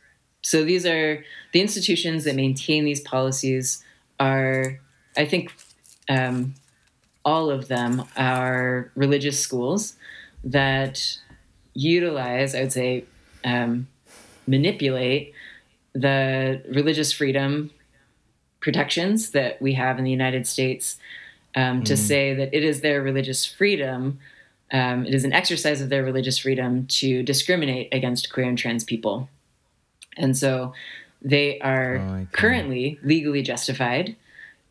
[0.43, 3.83] So these are the institutions that maintain these policies
[4.21, 4.79] are,
[5.17, 5.53] I think,
[6.09, 6.55] um,
[7.25, 9.95] all of them are religious schools
[10.45, 11.19] that
[11.73, 13.05] utilize, I would say,
[13.43, 13.89] um,
[14.47, 15.34] manipulate
[15.95, 17.71] the religious freedom
[18.61, 20.99] protections that we have in the United States
[21.55, 21.85] um, mm.
[21.85, 24.19] to say that it is their religious freedom,
[24.73, 28.83] um, it is an exercise of their religious freedom to discriminate against queer and trans
[28.83, 29.29] people.
[30.17, 30.73] And so
[31.23, 34.17] they are oh, currently legally justified,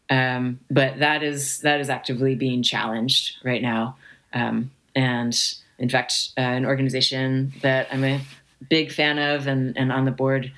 [0.09, 3.95] um, but that is that is actively being challenged right now.
[4.33, 5.37] Um, and
[5.79, 8.21] in fact, uh, an organization that I'm a
[8.69, 10.51] big fan of and, and on the board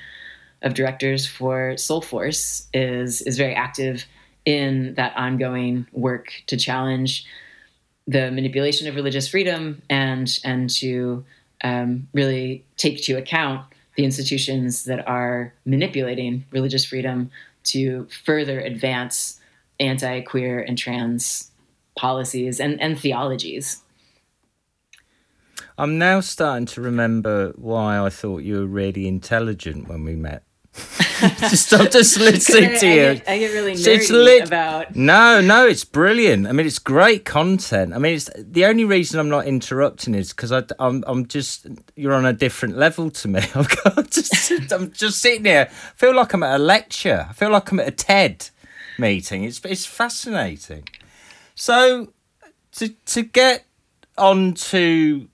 [0.66, 4.06] of directors for Soulforce is is very active
[4.44, 7.26] in that ongoing work to challenge
[8.08, 11.24] the manipulation of religious freedom and and to
[11.64, 17.32] um, really take to account the institutions that are manipulating religious freedom
[17.64, 19.40] to further advance
[19.80, 21.52] anti-queer and trans
[21.98, 23.82] policies and, and theologies.
[25.78, 30.44] I'm now starting to remember why I thought you were really intelligent when we met.
[31.40, 33.10] just I'm just listening I, to you.
[33.10, 34.96] I get, I get really nerdy lit- about.
[34.96, 36.48] No, no, it's brilliant.
[36.48, 37.94] I mean, it's great content.
[37.94, 42.14] I mean, it's the only reason I'm not interrupting is because I'm I'm just you're
[42.14, 43.42] on a different level to me.
[43.56, 45.70] I'm just I'm just sitting here.
[45.70, 47.28] I feel like I'm at a lecture.
[47.30, 48.50] I feel like I'm at a TED
[49.00, 49.44] meeting.
[49.44, 50.88] It's it's fascinating.
[51.56, 52.12] So
[52.74, 53.66] to to get
[54.18, 55.28] on to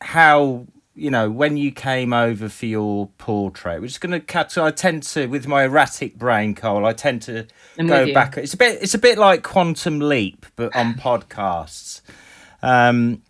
[0.00, 4.50] how you know, when you came over for your portrait, we're just going to cut.
[4.50, 7.46] So I tend to, with my erratic brain, Cole, I tend to
[7.78, 8.38] I'm go back.
[8.38, 12.00] It's a bit, it's a bit like Quantum Leap, but on podcasts.
[12.62, 13.22] Um,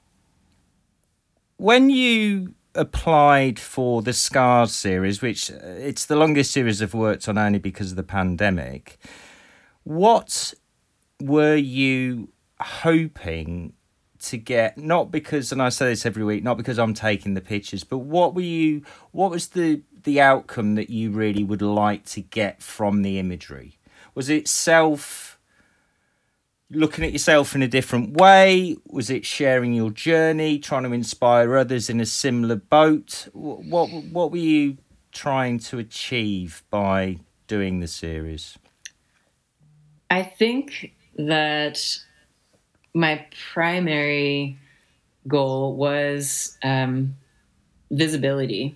[1.57, 7.29] when you applied for the Scars series, which uh, it's the longest series I've worked
[7.29, 8.99] on only because of the pandemic,
[9.83, 10.55] what
[11.21, 12.29] were you
[12.61, 13.73] hoping
[14.27, 17.41] to get not because and I say this every week not because I'm taking the
[17.41, 22.05] pictures but what were you what was the the outcome that you really would like
[22.05, 23.77] to get from the imagery?
[24.15, 25.39] Was it self
[26.71, 28.77] looking at yourself in a different way?
[28.87, 33.29] Was it sharing your journey trying to inspire others in a similar boat?
[33.35, 34.79] What what were you
[35.13, 38.57] trying to achieve by doing the series?
[40.09, 41.99] I think that
[42.97, 44.59] my primary
[45.29, 47.15] goal was um,
[47.91, 48.75] visibility,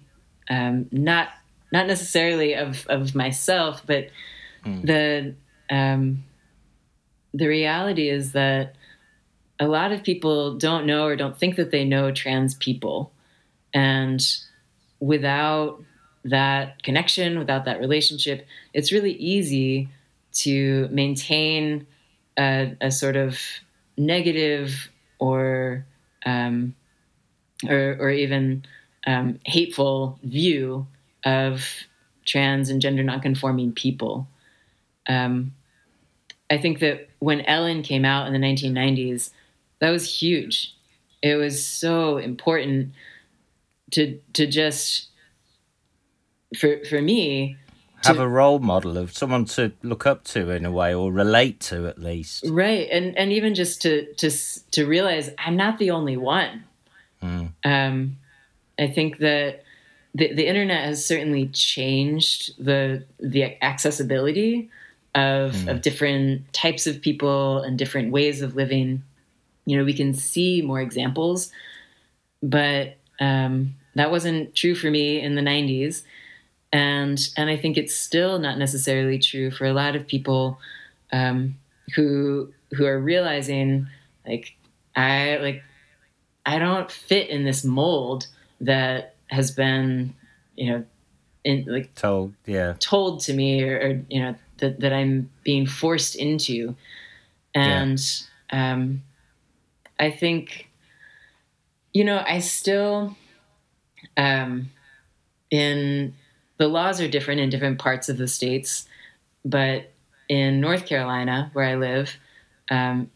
[0.51, 1.29] um, not
[1.73, 4.09] not necessarily of of myself, but
[4.64, 4.83] mm.
[4.83, 5.35] the
[5.75, 6.23] um,
[7.33, 8.75] the reality is that
[9.59, 13.12] a lot of people don't know or don't think that they know trans people,
[13.73, 14.21] and
[15.01, 15.83] without
[16.25, 19.89] that connection, without that relationship, it's really easy
[20.33, 21.87] to maintain
[22.39, 23.41] a, a sort of
[24.01, 25.85] negative or
[26.25, 26.75] um,
[27.69, 28.65] or, or even
[29.07, 30.87] um, hateful view
[31.25, 31.67] of
[32.25, 34.27] trans and gender nonconforming people.
[35.09, 35.53] Um,
[36.51, 39.31] I think that when Ellen came out in the 1990s,
[39.81, 40.75] that was huge.
[41.23, 42.93] It was so important
[43.93, 45.09] to to just
[46.57, 47.57] for for me
[48.05, 51.61] have a role model of someone to look up to in a way or relate
[51.61, 54.31] to at least right and and even just to to
[54.71, 56.65] to realize i'm not the only one
[57.23, 57.51] mm.
[57.65, 58.17] um
[58.79, 59.63] i think that
[60.15, 64.69] the, the internet has certainly changed the the accessibility
[65.15, 65.71] of mm.
[65.71, 69.03] of different types of people and different ways of living
[69.67, 71.51] you know we can see more examples
[72.43, 76.03] but um that wasn't true for me in the 90s
[76.73, 80.59] and and I think it's still not necessarily true for a lot of people
[81.12, 81.57] um,
[81.95, 83.87] who who are realizing
[84.27, 84.55] like
[84.95, 85.62] I like
[86.47, 88.29] I don't fit in this mold
[88.61, 90.14] that has been
[90.57, 90.85] you know
[91.45, 95.66] in like told yeah told to me or, or you know that that I'm being
[95.66, 96.77] forced into
[97.55, 98.01] and
[98.53, 98.73] yeah.
[98.73, 99.03] um,
[99.99, 100.68] I think
[101.93, 103.16] you know I still
[104.16, 104.71] um,
[105.51, 106.14] in
[106.61, 108.85] the laws are different in different parts of the states,
[109.47, 109.91] but
[110.29, 112.15] in North Carolina, where I live,
[112.71, 113.11] um,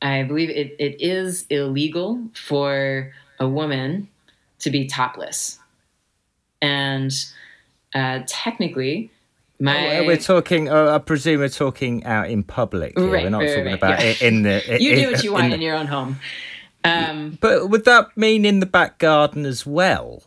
[0.00, 4.08] I believe it, it is illegal for a woman
[4.60, 5.58] to be topless.
[6.62, 7.12] And
[7.96, 9.10] uh, technically,
[9.58, 10.68] my oh, we're talking.
[10.68, 12.96] Uh, I presume we're talking out in public.
[12.96, 13.10] Here.
[13.10, 14.14] Right, we're not right, talking right, about yeah.
[14.20, 14.62] in the.
[14.80, 16.20] you do what you want in, in your own home.
[16.84, 20.22] Um, but would that mean in the back garden as well?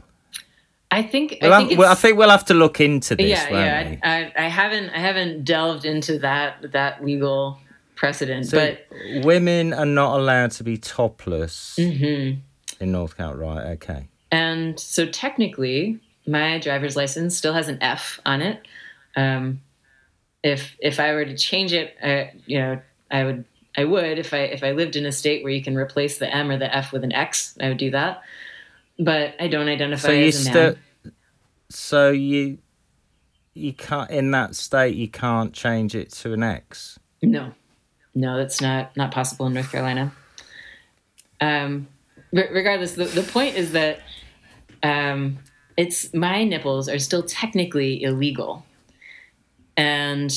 [0.92, 1.38] I think.
[1.42, 3.30] Well, I think, well, I think we'll have to look into this.
[3.30, 3.98] Yeah, yeah.
[4.04, 7.58] I, I, I, haven't, I haven't delved into that that legal
[7.96, 8.86] precedent, so but
[9.24, 12.40] women are not allowed to be topless mm-hmm.
[12.84, 13.62] in North Carolina.
[13.62, 13.72] Right?
[13.74, 14.08] Okay.
[14.32, 18.68] And so technically, my driver's license still has an F on it.
[19.16, 19.62] Um,
[20.44, 23.46] if if I were to change it, I, you know, I would
[23.78, 26.34] I would if I if I lived in a state where you can replace the
[26.34, 28.24] M or the F with an X, I would do that
[29.02, 30.78] but I don't identify so as a sti- man.
[31.70, 32.60] So you
[33.54, 37.00] you can't in that state you can't change it to an X.
[37.22, 37.54] No,
[38.16, 40.12] no, that's not not possible in North Carolina.
[41.40, 41.88] Um,
[42.32, 44.02] regardless, the, the point is that
[44.84, 45.40] um,
[45.76, 48.66] it's my nipples are still technically illegal,
[49.76, 50.32] and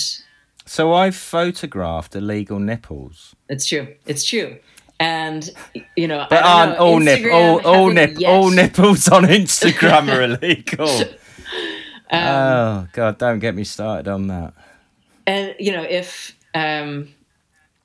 [0.64, 3.34] so I've photographed illegal nipples.
[3.50, 3.94] It's true.
[4.06, 4.58] It's true
[5.00, 5.50] and
[5.96, 10.88] you know, but aren't all, nip, all, all, nip, all nipples on Instagram are illegal.
[12.10, 13.18] Um, oh God!
[13.18, 14.52] Don't get me started on that.
[15.26, 17.08] And you know, if um,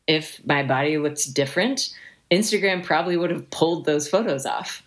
[0.07, 1.95] if my body looked different,
[2.29, 4.83] Instagram probably would have pulled those photos off.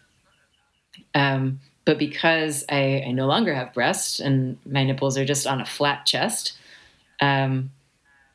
[1.15, 5.61] Um, but because I, I no longer have breasts and my nipples are just on
[5.61, 6.53] a flat chest,
[7.21, 7.71] um,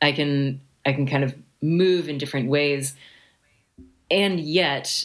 [0.02, 2.94] I can I can kind of move in different ways
[4.10, 5.04] and yet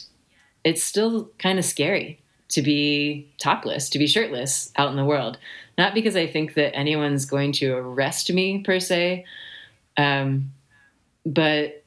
[0.64, 5.38] it's still kind of scary to be topless, to be shirtless out in the world.
[5.78, 9.26] Not because I think that anyone's going to arrest me per se,
[9.98, 10.52] um,
[11.26, 11.84] but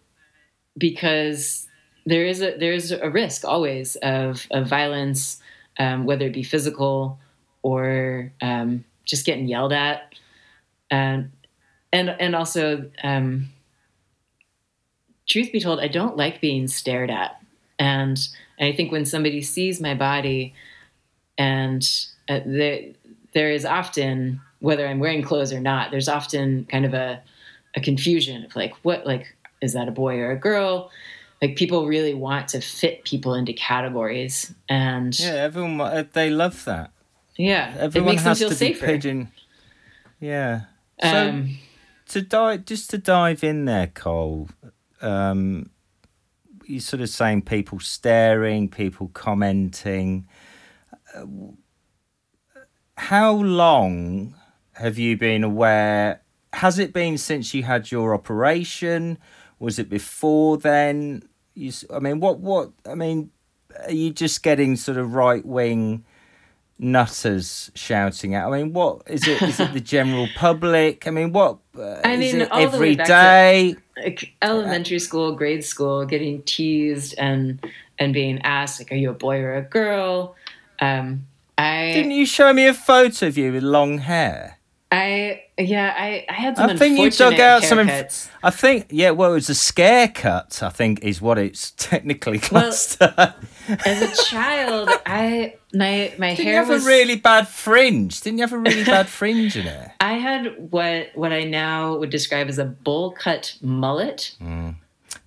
[0.77, 1.67] because
[2.05, 5.41] there is a there's a risk always of of violence,
[5.79, 7.19] um, whether it be physical
[7.63, 10.15] or um, just getting yelled at,
[10.91, 11.31] and
[11.93, 13.49] and and also um,
[15.27, 17.41] truth be told, I don't like being stared at.
[17.79, 18.19] And,
[18.59, 20.55] I think when somebody sees my body,
[21.37, 21.87] and
[22.27, 22.93] uh, there,
[23.35, 27.23] there is often, whether I'm wearing clothes or not, there's often kind of a,
[27.75, 30.91] a confusion of like, what, like, is that a boy or a girl?
[31.43, 36.65] Like people really want to fit people into categories, and yeah, everyone uh, they love
[36.65, 36.93] that.
[37.37, 38.87] Yeah, everyone it makes has them feel to safer.
[38.87, 39.33] Be pigeon.
[40.19, 40.63] Yeah.
[41.03, 41.59] So Um,
[42.09, 44.49] to dive, just to dive in there, Cole
[45.01, 45.71] um,
[46.65, 50.27] you're sort of saying people staring, people commenting.
[51.15, 51.27] Uh,
[52.97, 54.35] how long
[54.75, 56.23] have you been aware?
[56.53, 59.19] Has it been since you had your operation?
[59.59, 61.23] Was it before then?
[61.55, 63.31] You, I mean, what, what, I mean,
[63.85, 66.05] are you just getting sort of right wing
[66.79, 68.53] nutters shouting out?
[68.53, 69.41] I mean, what is it?
[69.43, 71.07] Is it the general public?
[71.07, 71.59] I mean, what?
[71.77, 73.75] Uh, I mean, every day.
[73.75, 77.65] To, like elementary school, grade school, getting teased and
[77.99, 80.35] and being asked like, "Are you a boy or a girl?"
[80.81, 81.27] Um,
[81.59, 84.59] I didn't you show me a photo of you with long hair?
[84.93, 86.71] I yeah, I I had some.
[86.71, 88.13] I think you dug out haircuts.
[88.13, 88.33] some.
[88.43, 90.63] I think yeah, well, it was a scare cut.
[90.63, 92.99] I think is what it's technically classed.
[93.01, 93.35] Well,
[93.85, 98.21] as a child, I my my Didn't hair you have was a really bad fringe?
[98.21, 99.91] Didn't you have a really bad fringe in it?
[100.01, 104.35] I had what what I now would describe as a bowl cut mullet.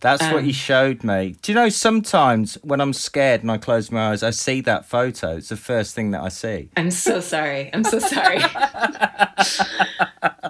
[0.02, 1.36] That's what Um, you showed me.
[1.42, 4.86] Do you know sometimes when I'm scared and I close my eyes, I see that
[4.86, 5.36] photo.
[5.36, 6.70] It's the first thing that I see.
[6.78, 7.70] I'm so sorry.
[7.74, 8.38] I'm so sorry.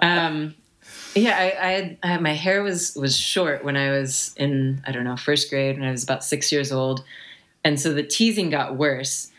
[0.02, 0.54] um,
[1.14, 4.82] yeah, I, I, had, I had my hair was was short when I was in
[4.86, 7.02] I don't know first grade when I was about six years old,
[7.64, 9.29] and so the teasing got worse,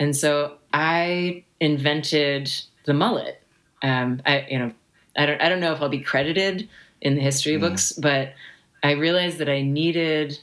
[0.00, 2.50] and so I invented
[2.86, 3.40] the mullet.
[3.82, 4.72] Um, I you know
[5.16, 6.68] I don't I don't know if I'll be credited
[7.00, 8.34] in the history books, but
[8.82, 10.38] I realized that I needed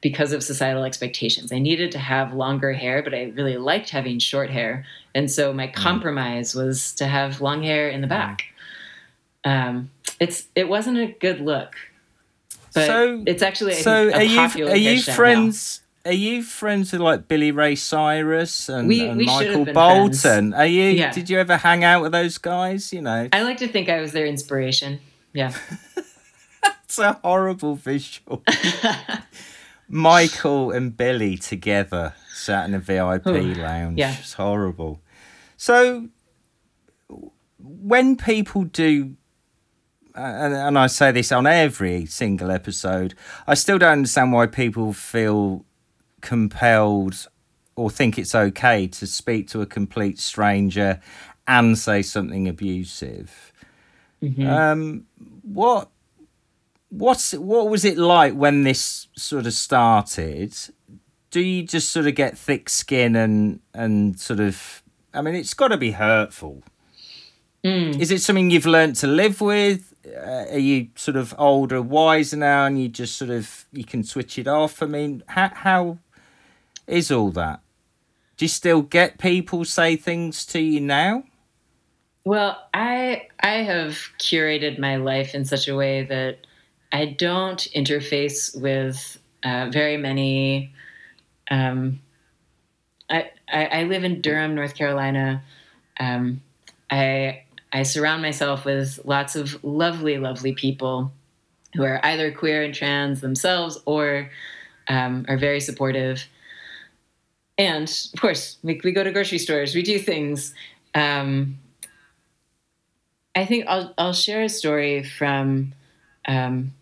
[0.00, 1.52] because of societal expectations.
[1.52, 4.84] I needed to have longer hair, but I really liked having short hair.
[5.14, 8.44] And so my compromise was to have long hair in the back.
[9.44, 9.90] Um,
[10.20, 11.74] it's it wasn't a good look,
[12.74, 15.81] but So- it's actually so think, a are you are you hairstyle now.
[16.04, 20.12] Are you friends with like Billy Ray Cyrus and, We- and we Michael Bolton?
[20.14, 20.54] friends.
[20.54, 20.84] Are you?
[20.90, 21.12] Yeah.
[21.12, 22.92] Did you ever hang out with those guys?
[22.92, 24.98] You know, I like to think I was their inspiration.
[25.32, 25.54] Yeah.
[26.84, 28.42] it's a horrible visual.
[29.88, 33.98] Michael and Billy together sat in a VIP Ooh, lounge.
[33.98, 34.16] yeah.
[34.18, 35.00] It's horrible.
[35.56, 36.08] So
[37.58, 39.16] when people do
[40.14, 43.14] and, and I say this on every single episode,
[43.46, 45.64] I still don't understand why people feel
[46.22, 47.28] compelled
[47.76, 51.00] or think it's okay to speak to a complete stranger
[51.46, 53.52] and say something abusive.
[54.46, 55.06] Um,
[55.42, 55.90] what
[56.90, 60.54] what's what was it like when this sort of started?
[61.30, 64.82] Do you just sort of get thick skin and and sort of?
[65.14, 66.62] I mean, it's got to be hurtful.
[68.00, 69.94] Is it something you've learnt to live with?
[70.06, 74.04] Uh, are you sort of older, wiser now, and you just sort of you can
[74.04, 74.82] switch it off?
[74.82, 75.98] I mean, how how
[76.86, 77.60] is all that?
[78.36, 81.24] Do you still get people say things to you now?
[82.24, 86.38] Well, I I have curated my life in such a way that
[86.92, 90.72] I don't interface with uh, very many.
[91.50, 92.00] Um,
[93.10, 95.42] I, I I live in Durham, North Carolina.
[95.98, 96.42] Um,
[96.90, 101.12] I I surround myself with lots of lovely, lovely people
[101.74, 104.30] who are either queer and trans themselves or
[104.88, 106.24] um, are very supportive.
[107.58, 110.54] And of course, we, we go to grocery stores, we do things.
[110.94, 111.58] Um,
[113.34, 115.72] I think I'll I'll share a story from
[116.26, 116.72] um,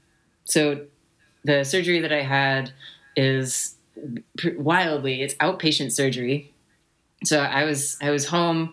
[0.44, 0.86] so
[1.44, 2.72] the surgery that I had
[3.16, 3.76] is
[4.56, 6.52] wildly it's outpatient surgery.
[7.24, 8.72] So I was I was home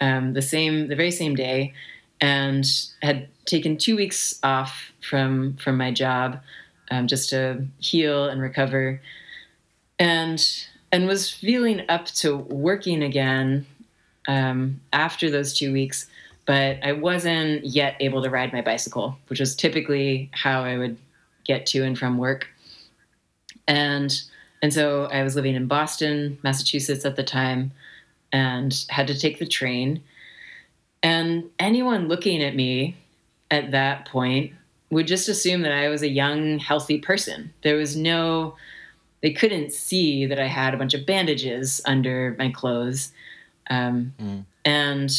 [0.00, 1.72] um, the same the very same day
[2.20, 2.66] and
[3.02, 6.40] had taken two weeks off from from my job
[6.90, 9.00] um, just to heal and recover
[9.98, 13.66] and and was feeling up to working again
[14.26, 16.06] um, after those two weeks
[16.48, 20.96] but I wasn't yet able to ride my bicycle, which was typically how I would
[21.44, 22.48] get to and from work.
[23.68, 24.18] And
[24.62, 27.70] and so I was living in Boston, Massachusetts at the time,
[28.32, 30.02] and had to take the train.
[31.02, 32.96] And anyone looking at me
[33.50, 34.54] at that point
[34.88, 37.52] would just assume that I was a young, healthy person.
[37.62, 38.56] There was no,
[39.20, 43.12] they couldn't see that I had a bunch of bandages under my clothes.
[43.70, 44.44] Um, Mm.
[44.64, 45.10] And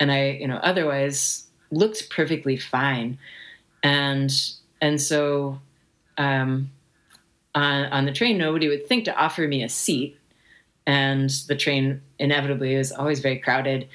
[0.00, 3.18] and I, you know, otherwise looked perfectly fine.
[3.82, 4.32] And
[4.80, 5.60] and so
[6.18, 6.70] um,
[7.54, 10.18] on on the train, nobody would think to offer me a seat.
[10.86, 13.88] And the train inevitably is always very crowded.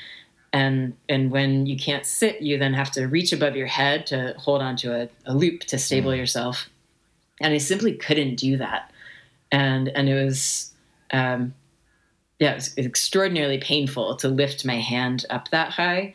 [0.54, 4.34] And and when you can't sit, you then have to reach above your head to
[4.38, 6.70] hold onto a, a loop to stable yourself.
[7.42, 8.92] And I simply couldn't do that.
[9.52, 10.74] And and it was
[11.12, 11.54] um,
[12.40, 16.14] yeah, it was extraordinarily painful to lift my hand up that high.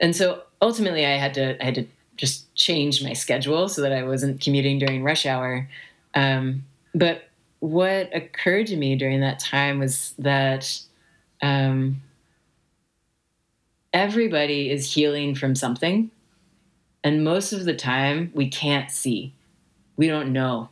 [0.00, 3.92] And so ultimately I had to I had to just change my schedule so that
[3.92, 5.68] I wasn't commuting during rush hour.
[6.14, 6.64] Um,
[6.94, 7.24] but
[7.60, 10.80] what occurred to me during that time was that
[11.42, 12.02] um,
[13.92, 16.10] everybody is healing from something.
[17.02, 19.32] And most of the time we can't see.
[19.96, 20.68] We don't know.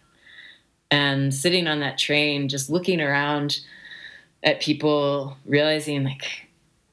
[0.90, 3.60] And sitting on that train, just looking around
[4.42, 6.48] at people realizing like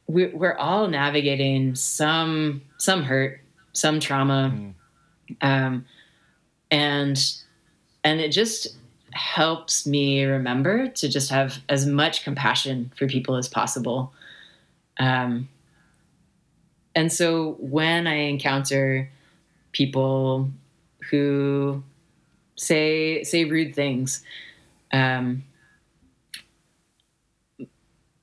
[0.08, 3.40] we're, we're all navigating some some hurt
[3.74, 4.54] some trauma.
[5.42, 5.86] Um,
[6.72, 7.20] and
[8.04, 8.76] and it just
[9.12, 14.12] helps me remember to just have as much compassion for people as possible.
[15.00, 15.50] Um,
[16.96, 19.10] and so when i encounter
[19.72, 20.50] people
[21.10, 21.84] who
[22.56, 24.24] say say rude things
[24.92, 25.44] um,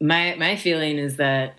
[0.00, 1.54] my my feeling is that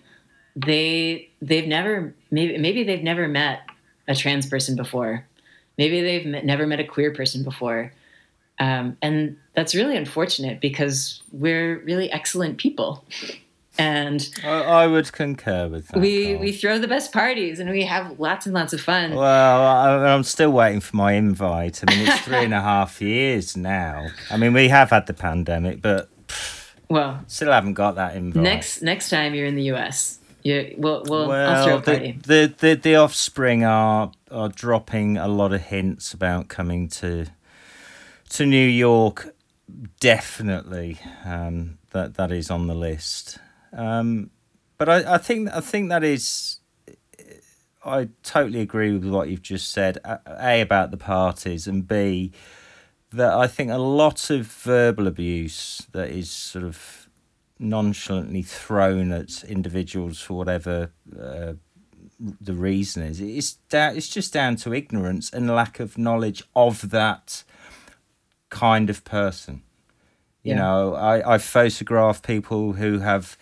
[0.56, 3.60] they they've never maybe maybe they've never met
[4.08, 5.26] a trans person before.
[5.78, 7.92] Maybe they've met, never met a queer person before.
[8.58, 13.04] Um, and that's really unfortunate because we're really excellent people.
[13.78, 15.98] And I, I would concur with that.
[16.00, 16.40] we Carl.
[16.40, 19.14] we throw the best parties and we have lots and lots of fun.
[19.14, 21.82] Well, I, I'm still waiting for my invite.
[21.86, 24.08] I mean, it's three and a half years now.
[24.30, 26.10] I mean, we have had the pandemic, but
[26.90, 28.42] Well, still haven't got that invite.
[28.42, 31.26] next next time you're in the U.S., you we'll, we'll
[31.64, 32.18] throw a party.
[32.22, 37.26] the, the, the, the offspring are are dropping a lot of hints about coming to
[38.30, 39.34] to New York.
[40.00, 43.38] Definitely, um, that that is on the list.
[43.72, 44.30] Um,
[44.78, 46.58] but I, I think I think that is.
[47.84, 49.98] I totally agree with what you've just said.
[50.04, 52.32] A, a about the parties, and B
[53.10, 57.08] that I think a lot of verbal abuse that is sort of
[57.58, 61.52] nonchalantly thrown at individuals for whatever uh,
[62.40, 63.20] the reason is.
[63.20, 67.44] It's down, It's just down to ignorance and lack of knowledge of that
[68.48, 69.62] kind of person.
[70.42, 70.62] You Yeah.
[70.62, 73.36] know, I I photograph people who have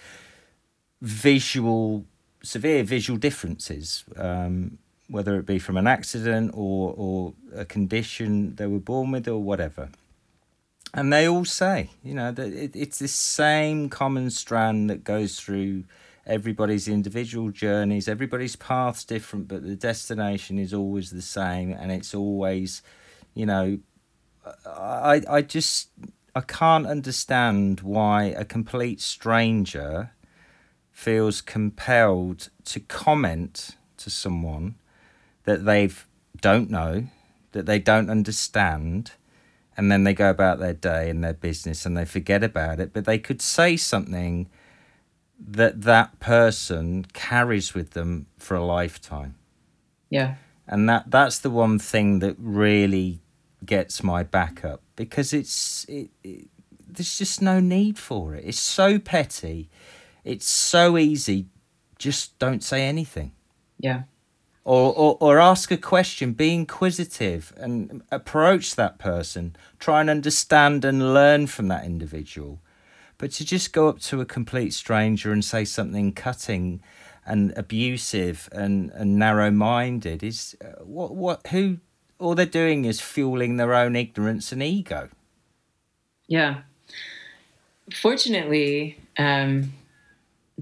[1.01, 2.05] visual
[2.43, 4.05] severe visual differences.
[4.17, 4.79] Um,
[5.11, 9.39] whether it be from an accident or, or a condition they were born with or
[9.39, 9.89] whatever.
[10.95, 15.39] And they all say, you know, that it, it's this same common strand that goes
[15.39, 15.85] through
[16.27, 18.09] everybody's individual journeys.
[18.09, 21.73] Everybody's path's different, but the destination is always the same.
[21.73, 22.83] And it's always,
[23.35, 23.79] you know,
[24.65, 25.91] I, I just,
[26.35, 30.13] I can't understand why a complete stranger
[31.01, 34.75] feels compelled to comment to someone
[35.45, 35.89] that they
[36.43, 37.07] don't know,
[37.53, 39.13] that they don't understand,
[39.79, 42.93] and then they go about their day and their business and they forget about it.
[42.93, 44.51] But they could say something
[45.39, 49.37] that that person carries with them for a lifetime.
[50.11, 50.35] Yeah,
[50.67, 53.21] And that that's the one thing that really
[53.65, 56.49] gets my back up because it's it, it,
[56.87, 58.45] there's just no need for it.
[58.45, 59.71] It's so petty.
[60.25, 61.47] It's so easy.
[61.99, 63.33] Just don't say anything
[63.81, 64.03] yeah,
[64.65, 70.85] or, or, or ask a question, be inquisitive and approach that person, try and understand
[70.85, 72.61] and learn from that individual.
[73.19, 76.83] But to just go up to a complete stranger and say something cutting
[77.27, 81.79] and abusive and, and narrow minded is uh, what, what, who,
[82.19, 85.09] all they're doing is fueling their own ignorance and ego.
[86.29, 86.61] yeah.
[87.93, 89.73] Fortunately, um,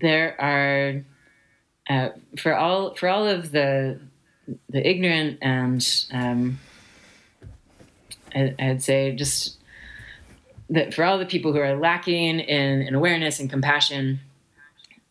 [0.01, 1.05] there are
[1.88, 4.01] uh, for all for all of the
[4.68, 6.59] the ignorant and um,
[8.34, 9.59] I, I'd say just
[10.70, 14.20] that for all the people who are lacking in, in awareness and compassion,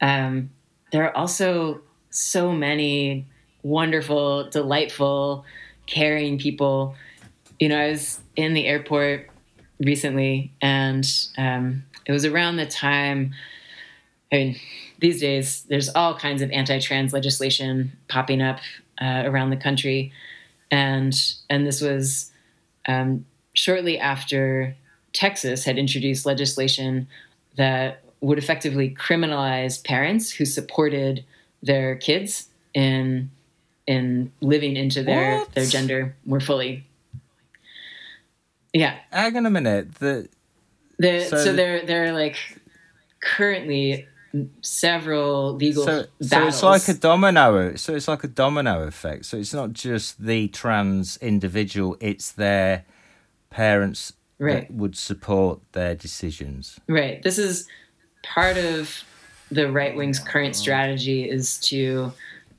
[0.01, 0.51] um,
[0.91, 3.25] there are also so many
[3.63, 5.45] wonderful, delightful,
[5.87, 6.95] caring people.
[7.59, 9.29] You know, I was in the airport
[9.79, 11.05] recently, and
[11.37, 13.33] um, it was around the time.
[14.31, 14.59] I mean,
[14.99, 18.59] these days there's all kinds of anti-trans legislation popping up
[19.01, 20.11] uh, around the country,
[20.71, 21.13] and
[21.49, 22.31] and this was
[22.87, 24.75] um, shortly after
[25.13, 27.07] Texas had introduced legislation
[27.55, 31.23] that would effectively criminalize parents who supported
[31.63, 33.31] their kids in
[33.85, 35.53] in living into their What?
[35.53, 36.83] their gender more fully.
[38.73, 39.95] Yeah, Hang on a minute.
[39.95, 40.27] The,
[40.99, 42.35] the, So so, the- there there are like
[43.21, 44.05] currently
[44.61, 47.75] several legal so, so it's like a domino.
[47.75, 49.25] So it's like a domino effect.
[49.25, 52.85] So it's not just the trans individual; it's their
[53.49, 54.67] parents Right.
[54.67, 56.79] that would support their decisions.
[56.87, 57.23] Right.
[57.23, 57.67] This is
[58.23, 59.03] part of
[59.49, 62.11] the right wing's current strategy is to,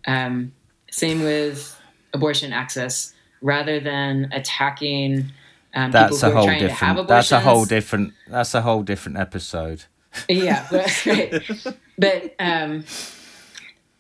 [0.07, 0.53] um,
[0.91, 1.79] same with
[2.15, 3.13] abortion access,
[3.43, 5.31] rather than attacking
[5.75, 6.99] um, That's people a who are whole trying to have different.
[6.99, 7.29] abortions.
[7.29, 8.13] That's a whole different.
[8.27, 9.85] That's a whole different episode.
[10.29, 11.43] Yeah, but, right.
[11.99, 12.85] but um,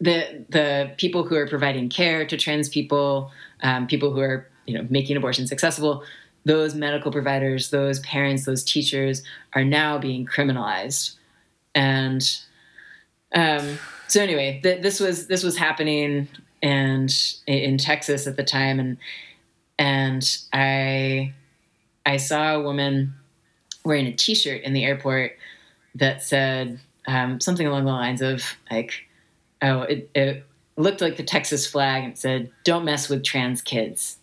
[0.00, 3.30] the the people who are providing care to trans people,
[3.62, 6.02] um, people who are you know making abortions accessible,
[6.44, 9.22] those medical providers, those parents, those teachers
[9.54, 11.16] are now being criminalized,
[11.74, 12.38] and
[13.34, 16.28] um, so anyway, th- this was this was happening
[16.62, 17.14] and
[17.46, 18.96] in Texas at the time, and
[19.78, 21.34] and I
[22.06, 23.14] I saw a woman
[23.84, 25.32] wearing a T-shirt in the airport
[25.94, 29.06] that said um, something along the lines of like,
[29.62, 30.44] oh, it, it
[30.76, 34.18] looked like the Texas flag and said, "Don't mess with trans kids."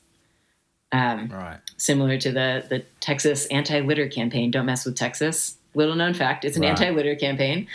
[0.92, 1.60] Um, Right.
[1.78, 6.56] similar to the the Texas anti-litter campaign, "Don't mess with Texas." Little known fact: it's
[6.56, 6.70] an Right.
[6.70, 7.68] anti-litter campaign.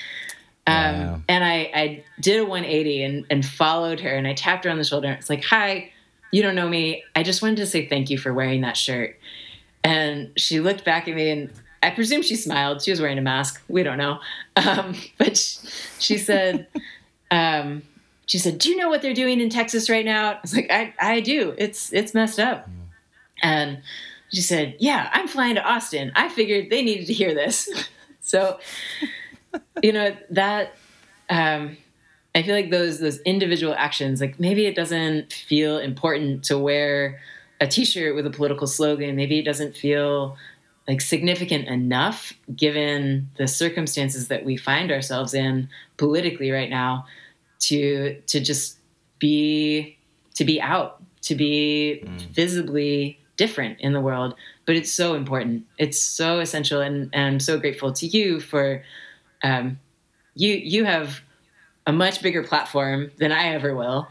[0.67, 1.23] Um, wow.
[1.29, 4.79] And I, I did a 180 and, and followed her and I tapped her on
[4.79, 5.11] the shoulder.
[5.13, 5.91] It's like, hi,
[6.33, 7.03] you don't know me.
[7.17, 9.19] I just wanted to say thank you for wearing that shirt.
[9.83, 11.51] And she looked back at me and
[11.83, 12.83] I presume she smiled.
[12.83, 13.63] She was wearing a mask.
[13.69, 14.21] We don't know.
[14.57, 15.59] Um, but she,
[15.99, 16.67] she said,
[17.31, 17.83] um,
[18.27, 20.33] she said, do you know what they're doing in Texas right now?
[20.33, 21.55] I was like, I, I do.
[21.59, 22.69] It's, it's messed up.
[23.43, 23.83] And
[24.33, 26.13] she said, yeah, I'm flying to Austin.
[26.15, 27.69] I figured they needed to hear this.
[28.21, 28.59] so,
[29.83, 30.75] you know, that,
[31.29, 31.77] um,
[32.35, 37.21] I feel like those those individual actions, like maybe it doesn't feel important to wear
[37.61, 39.17] a T-shirt with a political slogan.
[39.17, 40.37] Maybe it doesn't feel
[40.91, 45.69] like significant enough given the circumstances that we find ourselves in
[45.99, 47.07] politically right now
[47.61, 48.77] to to just
[49.21, 49.97] be
[50.35, 52.21] to be out to be mm.
[52.31, 54.35] visibly different in the world
[54.67, 58.83] but it's so important it's so essential and, and i'm so grateful to you for
[59.45, 59.79] um,
[60.35, 61.21] you you have
[61.87, 64.09] a much bigger platform than I ever will.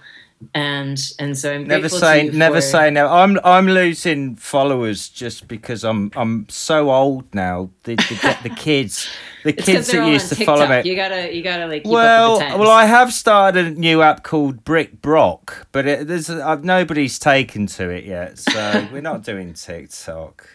[0.54, 3.08] And and so I'm never say never say no.
[3.08, 7.72] I'm I'm losing followers just because I'm I'm so old now.
[7.84, 9.10] The the, the kids
[9.44, 10.60] the kids that used to TikTok.
[10.60, 10.90] follow me.
[10.90, 15.02] You gotta you gotta like well well I have started a new app called Brick
[15.02, 20.48] Brock, but it, there's uh, nobody's taken to it yet, so we're not doing TikTok.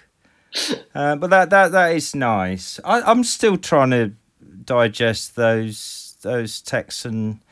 [0.95, 2.81] Uh, but that that that is nice.
[2.87, 4.13] I, I'm still trying to
[4.65, 7.43] digest those those Texan.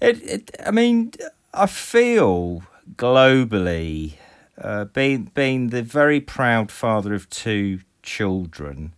[0.00, 1.12] It, it I mean,
[1.52, 2.62] I feel
[2.94, 4.14] globally,
[4.56, 8.94] uh, being being the very proud father of two children,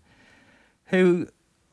[0.87, 1.29] who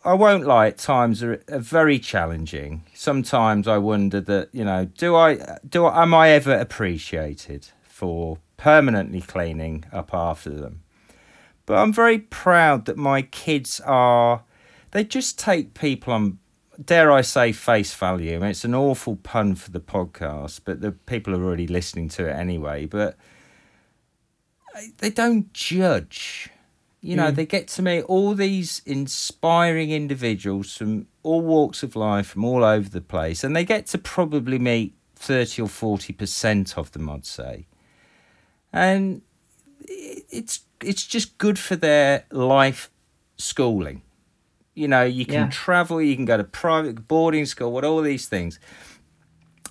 [0.06, 2.84] I won't lie, at times are, are, very challenging.
[2.94, 8.38] Sometimes I wonder that you know, do I do I, am I ever appreciated for
[8.56, 10.84] permanently cleaning up after them?
[11.66, 14.44] But I'm very proud that my kids are.
[14.92, 16.40] They just take people on
[16.84, 18.36] dare I say, face value.
[18.36, 22.10] I mean, it's an awful pun for the podcast, but the people are already listening
[22.10, 22.86] to it anyway.
[22.86, 23.18] But
[24.98, 26.50] they don't judge.
[27.02, 27.36] You know, mm.
[27.36, 32.64] they get to meet all these inspiring individuals from all walks of life, from all
[32.64, 37.26] over the place, and they get to probably meet 30 or 40% of them, I'd
[37.26, 37.68] say.
[38.74, 39.22] And
[39.88, 42.90] it's it's just good for their life
[43.38, 44.02] schooling
[44.80, 45.50] you know, you can yeah.
[45.50, 48.60] travel, you can go to private boarding school, what all these things.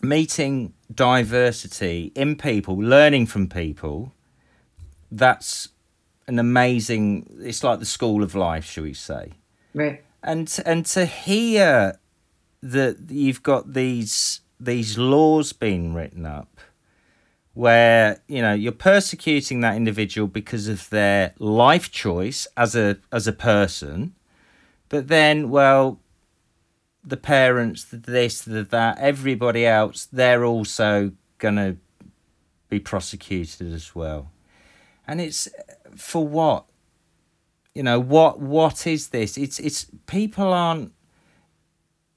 [0.03, 4.13] Meeting diversity in people, learning from people,
[5.11, 5.71] that's
[6.27, 9.33] an amazing it's like the school of life, shall we say.
[9.73, 10.05] Right.
[10.23, 11.99] And and to hear
[12.63, 16.61] that you've got these these laws being written up
[17.55, 23.27] where you know you're persecuting that individual because of their life choice as a as
[23.27, 24.15] a person
[24.89, 26.01] but then, well,
[27.05, 31.77] the parents, the this, the that, everybody else, they're also going to
[32.69, 34.31] be prosecuted as well.
[35.07, 35.49] And it's
[35.97, 36.67] for what?
[37.75, 39.39] You know, what what is this?
[39.39, 40.93] It's it's people aren't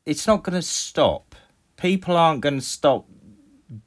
[0.05, 1.35] it's not going to stop.
[1.77, 3.07] People aren't going to stop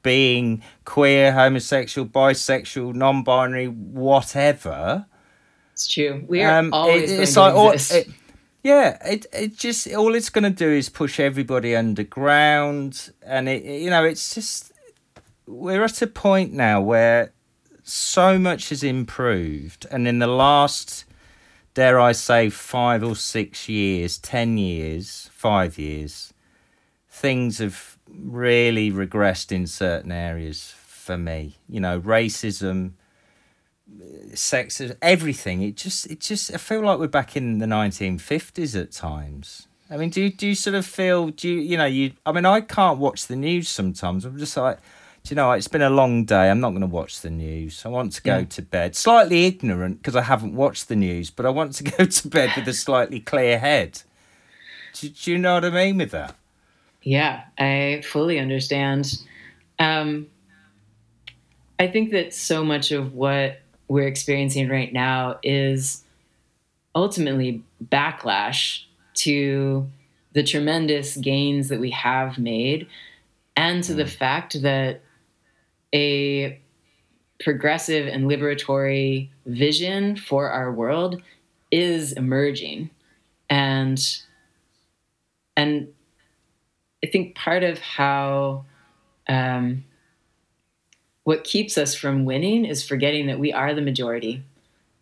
[0.01, 5.05] being queer, homosexual, bisexual, non-binary, whatever.
[5.73, 6.23] It's true.
[6.27, 8.07] We are um, always it, it's like, exist.
[8.07, 8.07] It,
[8.65, 13.63] yeah, it it just all it's going to do is push everybody underground, and it
[13.63, 14.71] you know it's just
[15.45, 17.31] we're at a point now where
[17.83, 21.05] so much has improved, and in the last,
[21.75, 26.33] dare I say, five or six years, ten years, five years,
[27.07, 31.57] things have really regressed in certain areas for me.
[31.69, 32.93] You know, racism
[34.33, 35.61] sex, everything.
[35.61, 39.67] It just, it just, I feel like we're back in the 1950s at times.
[39.89, 42.31] I mean, do you, do you sort of feel, do you, you know, you, I
[42.31, 44.25] mean, I can't watch the news sometimes.
[44.25, 44.79] I'm just like,
[45.25, 46.49] do you know, it's been a long day.
[46.49, 47.83] I'm not going to watch the news.
[47.83, 48.45] I want to go yeah.
[48.45, 48.95] to bed.
[48.95, 52.51] Slightly ignorant because I haven't watched the news, but I want to go to bed
[52.55, 54.01] with a slightly clear head.
[54.93, 56.35] Do, do you know what I mean with that?
[57.01, 59.19] Yeah, I fully understand.
[59.79, 60.27] Um,
[61.79, 66.03] I think that so much of what we're experiencing right now is
[66.95, 68.83] ultimately backlash
[69.13, 69.87] to
[70.33, 72.87] the tremendous gains that we have made
[73.55, 74.09] and to the mm.
[74.09, 75.01] fact that
[75.93, 76.59] a
[77.39, 81.21] progressive and liberatory vision for our world
[81.71, 82.89] is emerging
[83.49, 84.21] and
[85.57, 85.87] and
[87.03, 88.63] i think part of how
[89.27, 89.83] um,
[91.25, 94.43] what keeps us from winning is forgetting that we are the majority,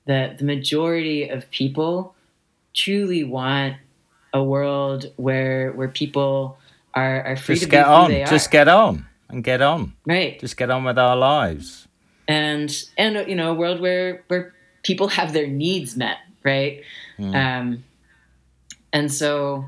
[0.05, 2.15] that the majority of people
[2.74, 3.76] truly want
[4.34, 6.57] a world where where people
[6.95, 8.09] are are free just to get be on.
[8.09, 9.93] who they just get on and get on.
[10.07, 10.39] Right.
[10.39, 11.88] Just get on with our lives.
[12.28, 16.82] And and you know a world where where people have their needs met right?
[17.19, 17.84] Um
[18.91, 19.65] and so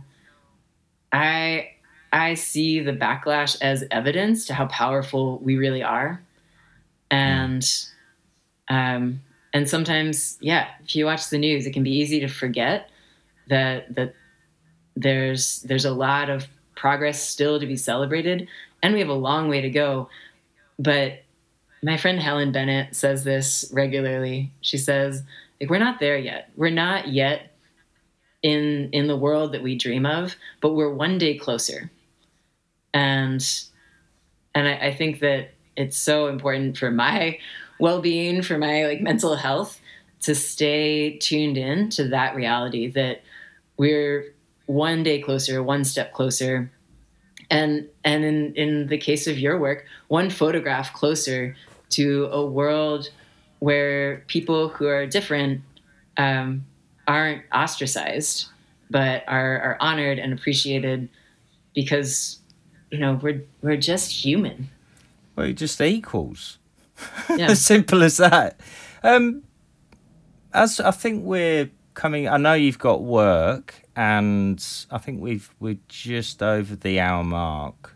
[1.11, 1.69] i
[2.11, 6.21] i see the backlash as evidence to how powerful we really are
[7.11, 7.85] and
[8.69, 9.21] um
[9.53, 12.89] and sometimes yeah if you watch the news it can be easy to forget
[13.47, 14.13] that that
[14.95, 18.47] there's there's a lot of progress still to be celebrated
[18.81, 20.09] and we have a long way to go
[20.79, 21.19] but
[21.85, 24.51] my friend Helen Bennett says this regularly.
[24.61, 25.21] She says,
[25.61, 26.49] like, we're not there yet.
[26.55, 27.51] We're not yet
[28.41, 31.91] in in the world that we dream of, but we're one day closer.
[32.93, 33.45] And
[34.55, 37.39] and I, I think that it's so important for my
[37.79, 39.79] well-being, for my like mental health,
[40.21, 43.21] to stay tuned in to that reality that
[43.77, 44.33] we're
[44.65, 46.71] one day closer, one step closer.
[47.51, 51.55] And and in, in the case of your work, one photograph closer
[51.91, 53.09] to a world
[53.59, 55.61] where people who are different
[56.17, 56.65] um,
[57.07, 58.47] aren't ostracized,
[58.89, 61.09] but are, are honored and appreciated
[61.75, 62.39] because
[62.89, 64.69] you know we're we're just human.
[65.35, 66.59] Well you're just equals
[67.35, 67.47] Yeah.
[67.51, 68.59] as simple as that
[69.03, 69.43] um
[70.53, 75.77] as i think we're coming i know you've got work and i think we've we're
[75.87, 77.91] just over the hour mark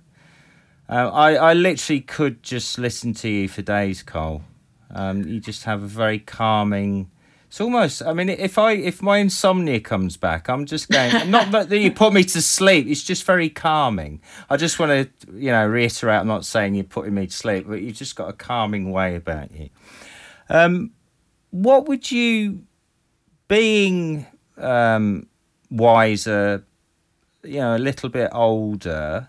[0.92, 4.42] uh, I, I literally could just listen to you for days, Cole.
[4.90, 7.12] Um, you just have a very calming.
[7.50, 8.04] It's almost.
[8.04, 11.32] I mean, if I if my insomnia comes back, I'm just going.
[11.32, 12.86] not that you put me to sleep.
[12.86, 14.22] It's just very calming.
[14.52, 16.20] I just want to, you know, reiterate.
[16.20, 19.16] I'm not saying you're putting me to sleep, but you've just got a calming way
[19.16, 19.70] about you.
[20.48, 20.92] Um,
[21.50, 22.66] what would you,
[23.48, 25.26] being um,
[25.72, 26.64] wiser,
[27.44, 29.28] you know, a little bit older,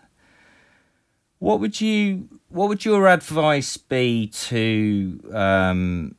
[1.39, 6.16] what would you what would your advice be to um,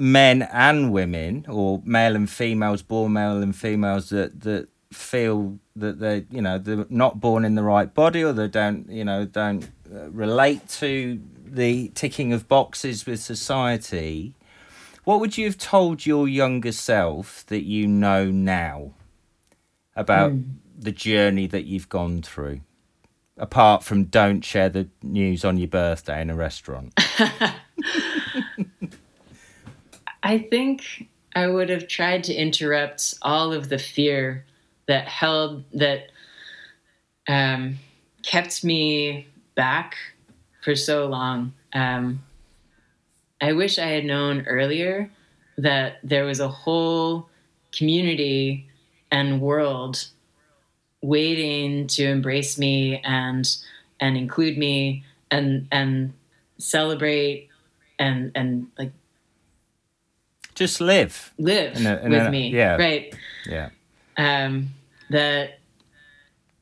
[0.00, 6.00] men and women or male and females born male and females that that feel that
[6.00, 9.26] they you know they're not born in the right body or they don't you know
[9.26, 14.34] don't uh, relate to the ticking of boxes with society
[15.04, 18.92] what would you have told your younger self that you know now
[19.94, 20.32] about
[20.78, 22.58] the journey that you've gone through
[23.36, 26.98] apart from don't share the news on your birthday in a restaurant
[30.22, 34.44] I think I would have tried to interrupt all of the fear
[34.86, 36.10] that held that
[37.28, 37.78] um,
[38.22, 39.96] kept me back
[40.62, 41.52] for so long.
[41.72, 42.22] Um,
[43.40, 45.10] I wish I had known earlier
[45.56, 47.28] that there was a whole
[47.72, 48.68] community
[49.10, 50.08] and world
[51.02, 53.56] waiting to embrace me and
[54.00, 56.12] and include me and and
[56.58, 57.48] celebrate
[57.98, 58.92] and and like
[60.54, 61.32] just live.
[61.38, 62.50] Live In a- in with a- me.
[62.50, 62.76] yeah.
[62.76, 63.14] right.
[63.46, 63.70] Yeah.
[64.16, 64.74] Um
[65.10, 65.58] that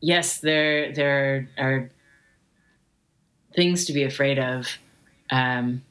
[0.00, 1.90] yes there there are
[3.54, 4.78] things to be afraid of.
[5.30, 5.82] Um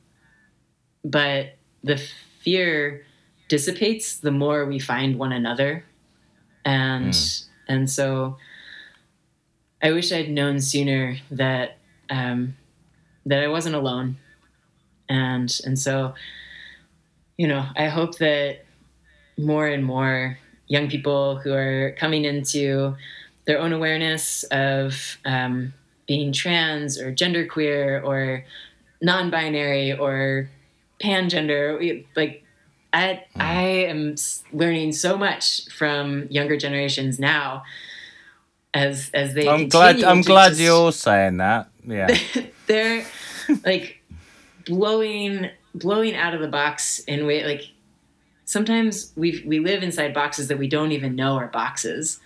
[1.04, 1.98] but the
[2.41, 3.06] fear
[3.50, 5.84] dissipates the more we find one another.
[6.66, 7.16] And
[7.68, 8.38] and so
[9.82, 11.78] i wish i'd known sooner that
[12.10, 12.56] um
[13.26, 14.18] that i wasn't alone.
[15.10, 16.14] And and so
[17.38, 18.66] you know i hope that
[19.38, 22.96] more and more young people who are coming into
[23.46, 25.74] their own awareness of um,
[26.08, 28.44] being trans or genderqueer or
[29.02, 30.50] non-binary or
[31.02, 32.44] pangender like
[32.94, 34.16] I, I am
[34.52, 37.64] learning so much from younger generations now
[38.74, 42.16] as as they i'm glad i'm glad just- you're saying that yeah.
[42.68, 43.06] They're
[43.66, 44.04] like
[44.66, 47.63] blowing blowing out of the box in way like
[48.45, 52.20] sometimes we we live inside boxes that we don't even know are boxes.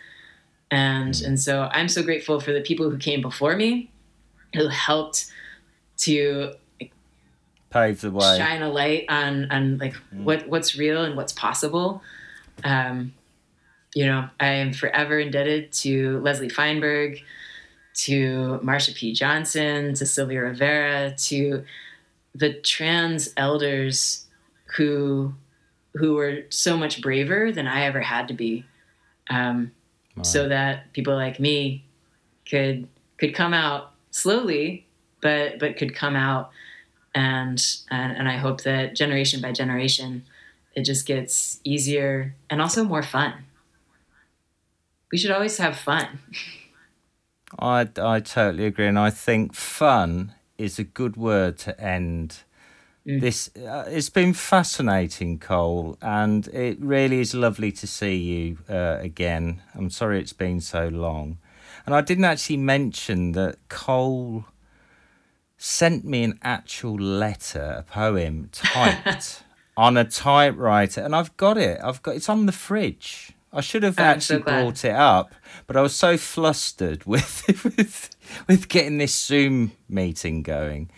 [0.70, 3.92] And and so i'm so grateful for the people who came before me
[4.56, 5.30] who helped
[5.98, 6.54] to
[7.70, 8.38] pave the way.
[8.38, 12.02] shine a light on on like what what's real and what's possible.
[12.64, 13.14] Um
[13.94, 17.22] you know i am forever indebted to leslie feinberg
[17.94, 19.14] to marsha p.
[19.14, 21.64] Johnson to sylvia rivera to
[22.34, 24.26] the trans elders
[24.78, 25.34] who
[25.94, 28.66] who were so much braver than i ever had to be
[29.30, 29.72] um
[30.24, 31.84] so that people like me
[32.50, 34.86] could could come out slowly
[35.22, 36.52] but but could come out
[37.14, 40.24] and and, and I hope that generation by generation
[40.76, 43.34] it just gets easier and also more fun.
[45.12, 46.20] we should always have fun.
[47.60, 48.88] I, I totally agree.
[48.88, 52.38] And I think fun is a good word to end.
[53.06, 53.20] Mm.
[53.20, 58.98] This uh, it's been fascinating, Cole, and it really is lovely to see you uh,
[59.00, 59.62] again.
[59.74, 61.40] I'm sorry it's been so long,
[61.86, 64.46] and I didn't actually mention that Cole
[65.58, 69.44] sent me an actual letter, a poem typed
[69.76, 71.80] on a typewriter, and I've got it.
[71.84, 73.32] I've got it's on the fridge.
[73.52, 75.34] I should have I'm actually so brought it up,
[75.66, 78.11] but I was so flustered with with
[78.48, 80.90] with getting this Zoom meeting going.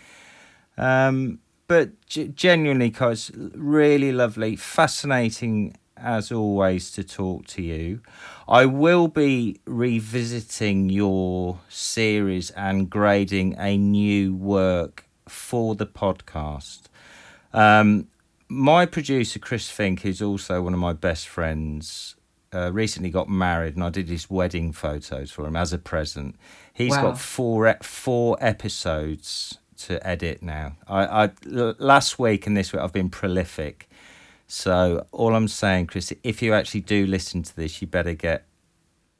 [0.76, 8.00] Um, but g- genuinely, cause really lovely, fascinating as always to talk to you.
[8.48, 16.82] I will be revisiting your series and grading a new work for the podcast.
[17.52, 18.08] Um,
[18.48, 22.16] my producer, Chris Fink, who's also one of my best friends,
[22.52, 26.36] uh, recently got married, and I did his wedding photos for him as a present.
[26.74, 27.02] He's wow.
[27.02, 30.76] got four four episodes to edit now.
[30.88, 33.88] I, I last week and this week I've been prolific.
[34.46, 38.44] So all I'm saying, Chris, if you actually do listen to this, you better get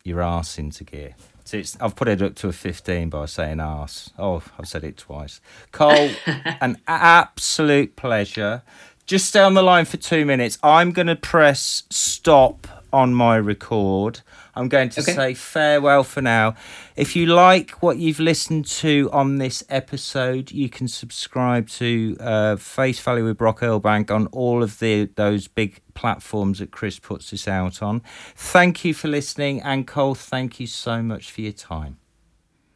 [0.02, 1.14] your ass into gear.
[1.44, 4.10] So I've put it up to a 15 by saying ass.
[4.18, 5.40] Oh, I've said it twice.
[5.72, 8.62] Cole, an absolute pleasure.
[9.06, 10.58] Just stay on the line for two minutes.
[10.62, 14.22] I'm going to press stop on my record.
[14.56, 15.12] I'm going to okay.
[15.12, 16.54] say farewell for now.
[16.96, 22.56] If you like what you've listened to on this episode, you can subscribe to uh,
[22.56, 27.30] Face Value with Brock Elbank on all of the those big platforms that Chris puts
[27.30, 28.02] this out on.
[28.36, 31.98] Thank you for listening, and Cole, thank you so much for your time.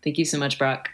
[0.03, 0.91] Thank you so much, Brock.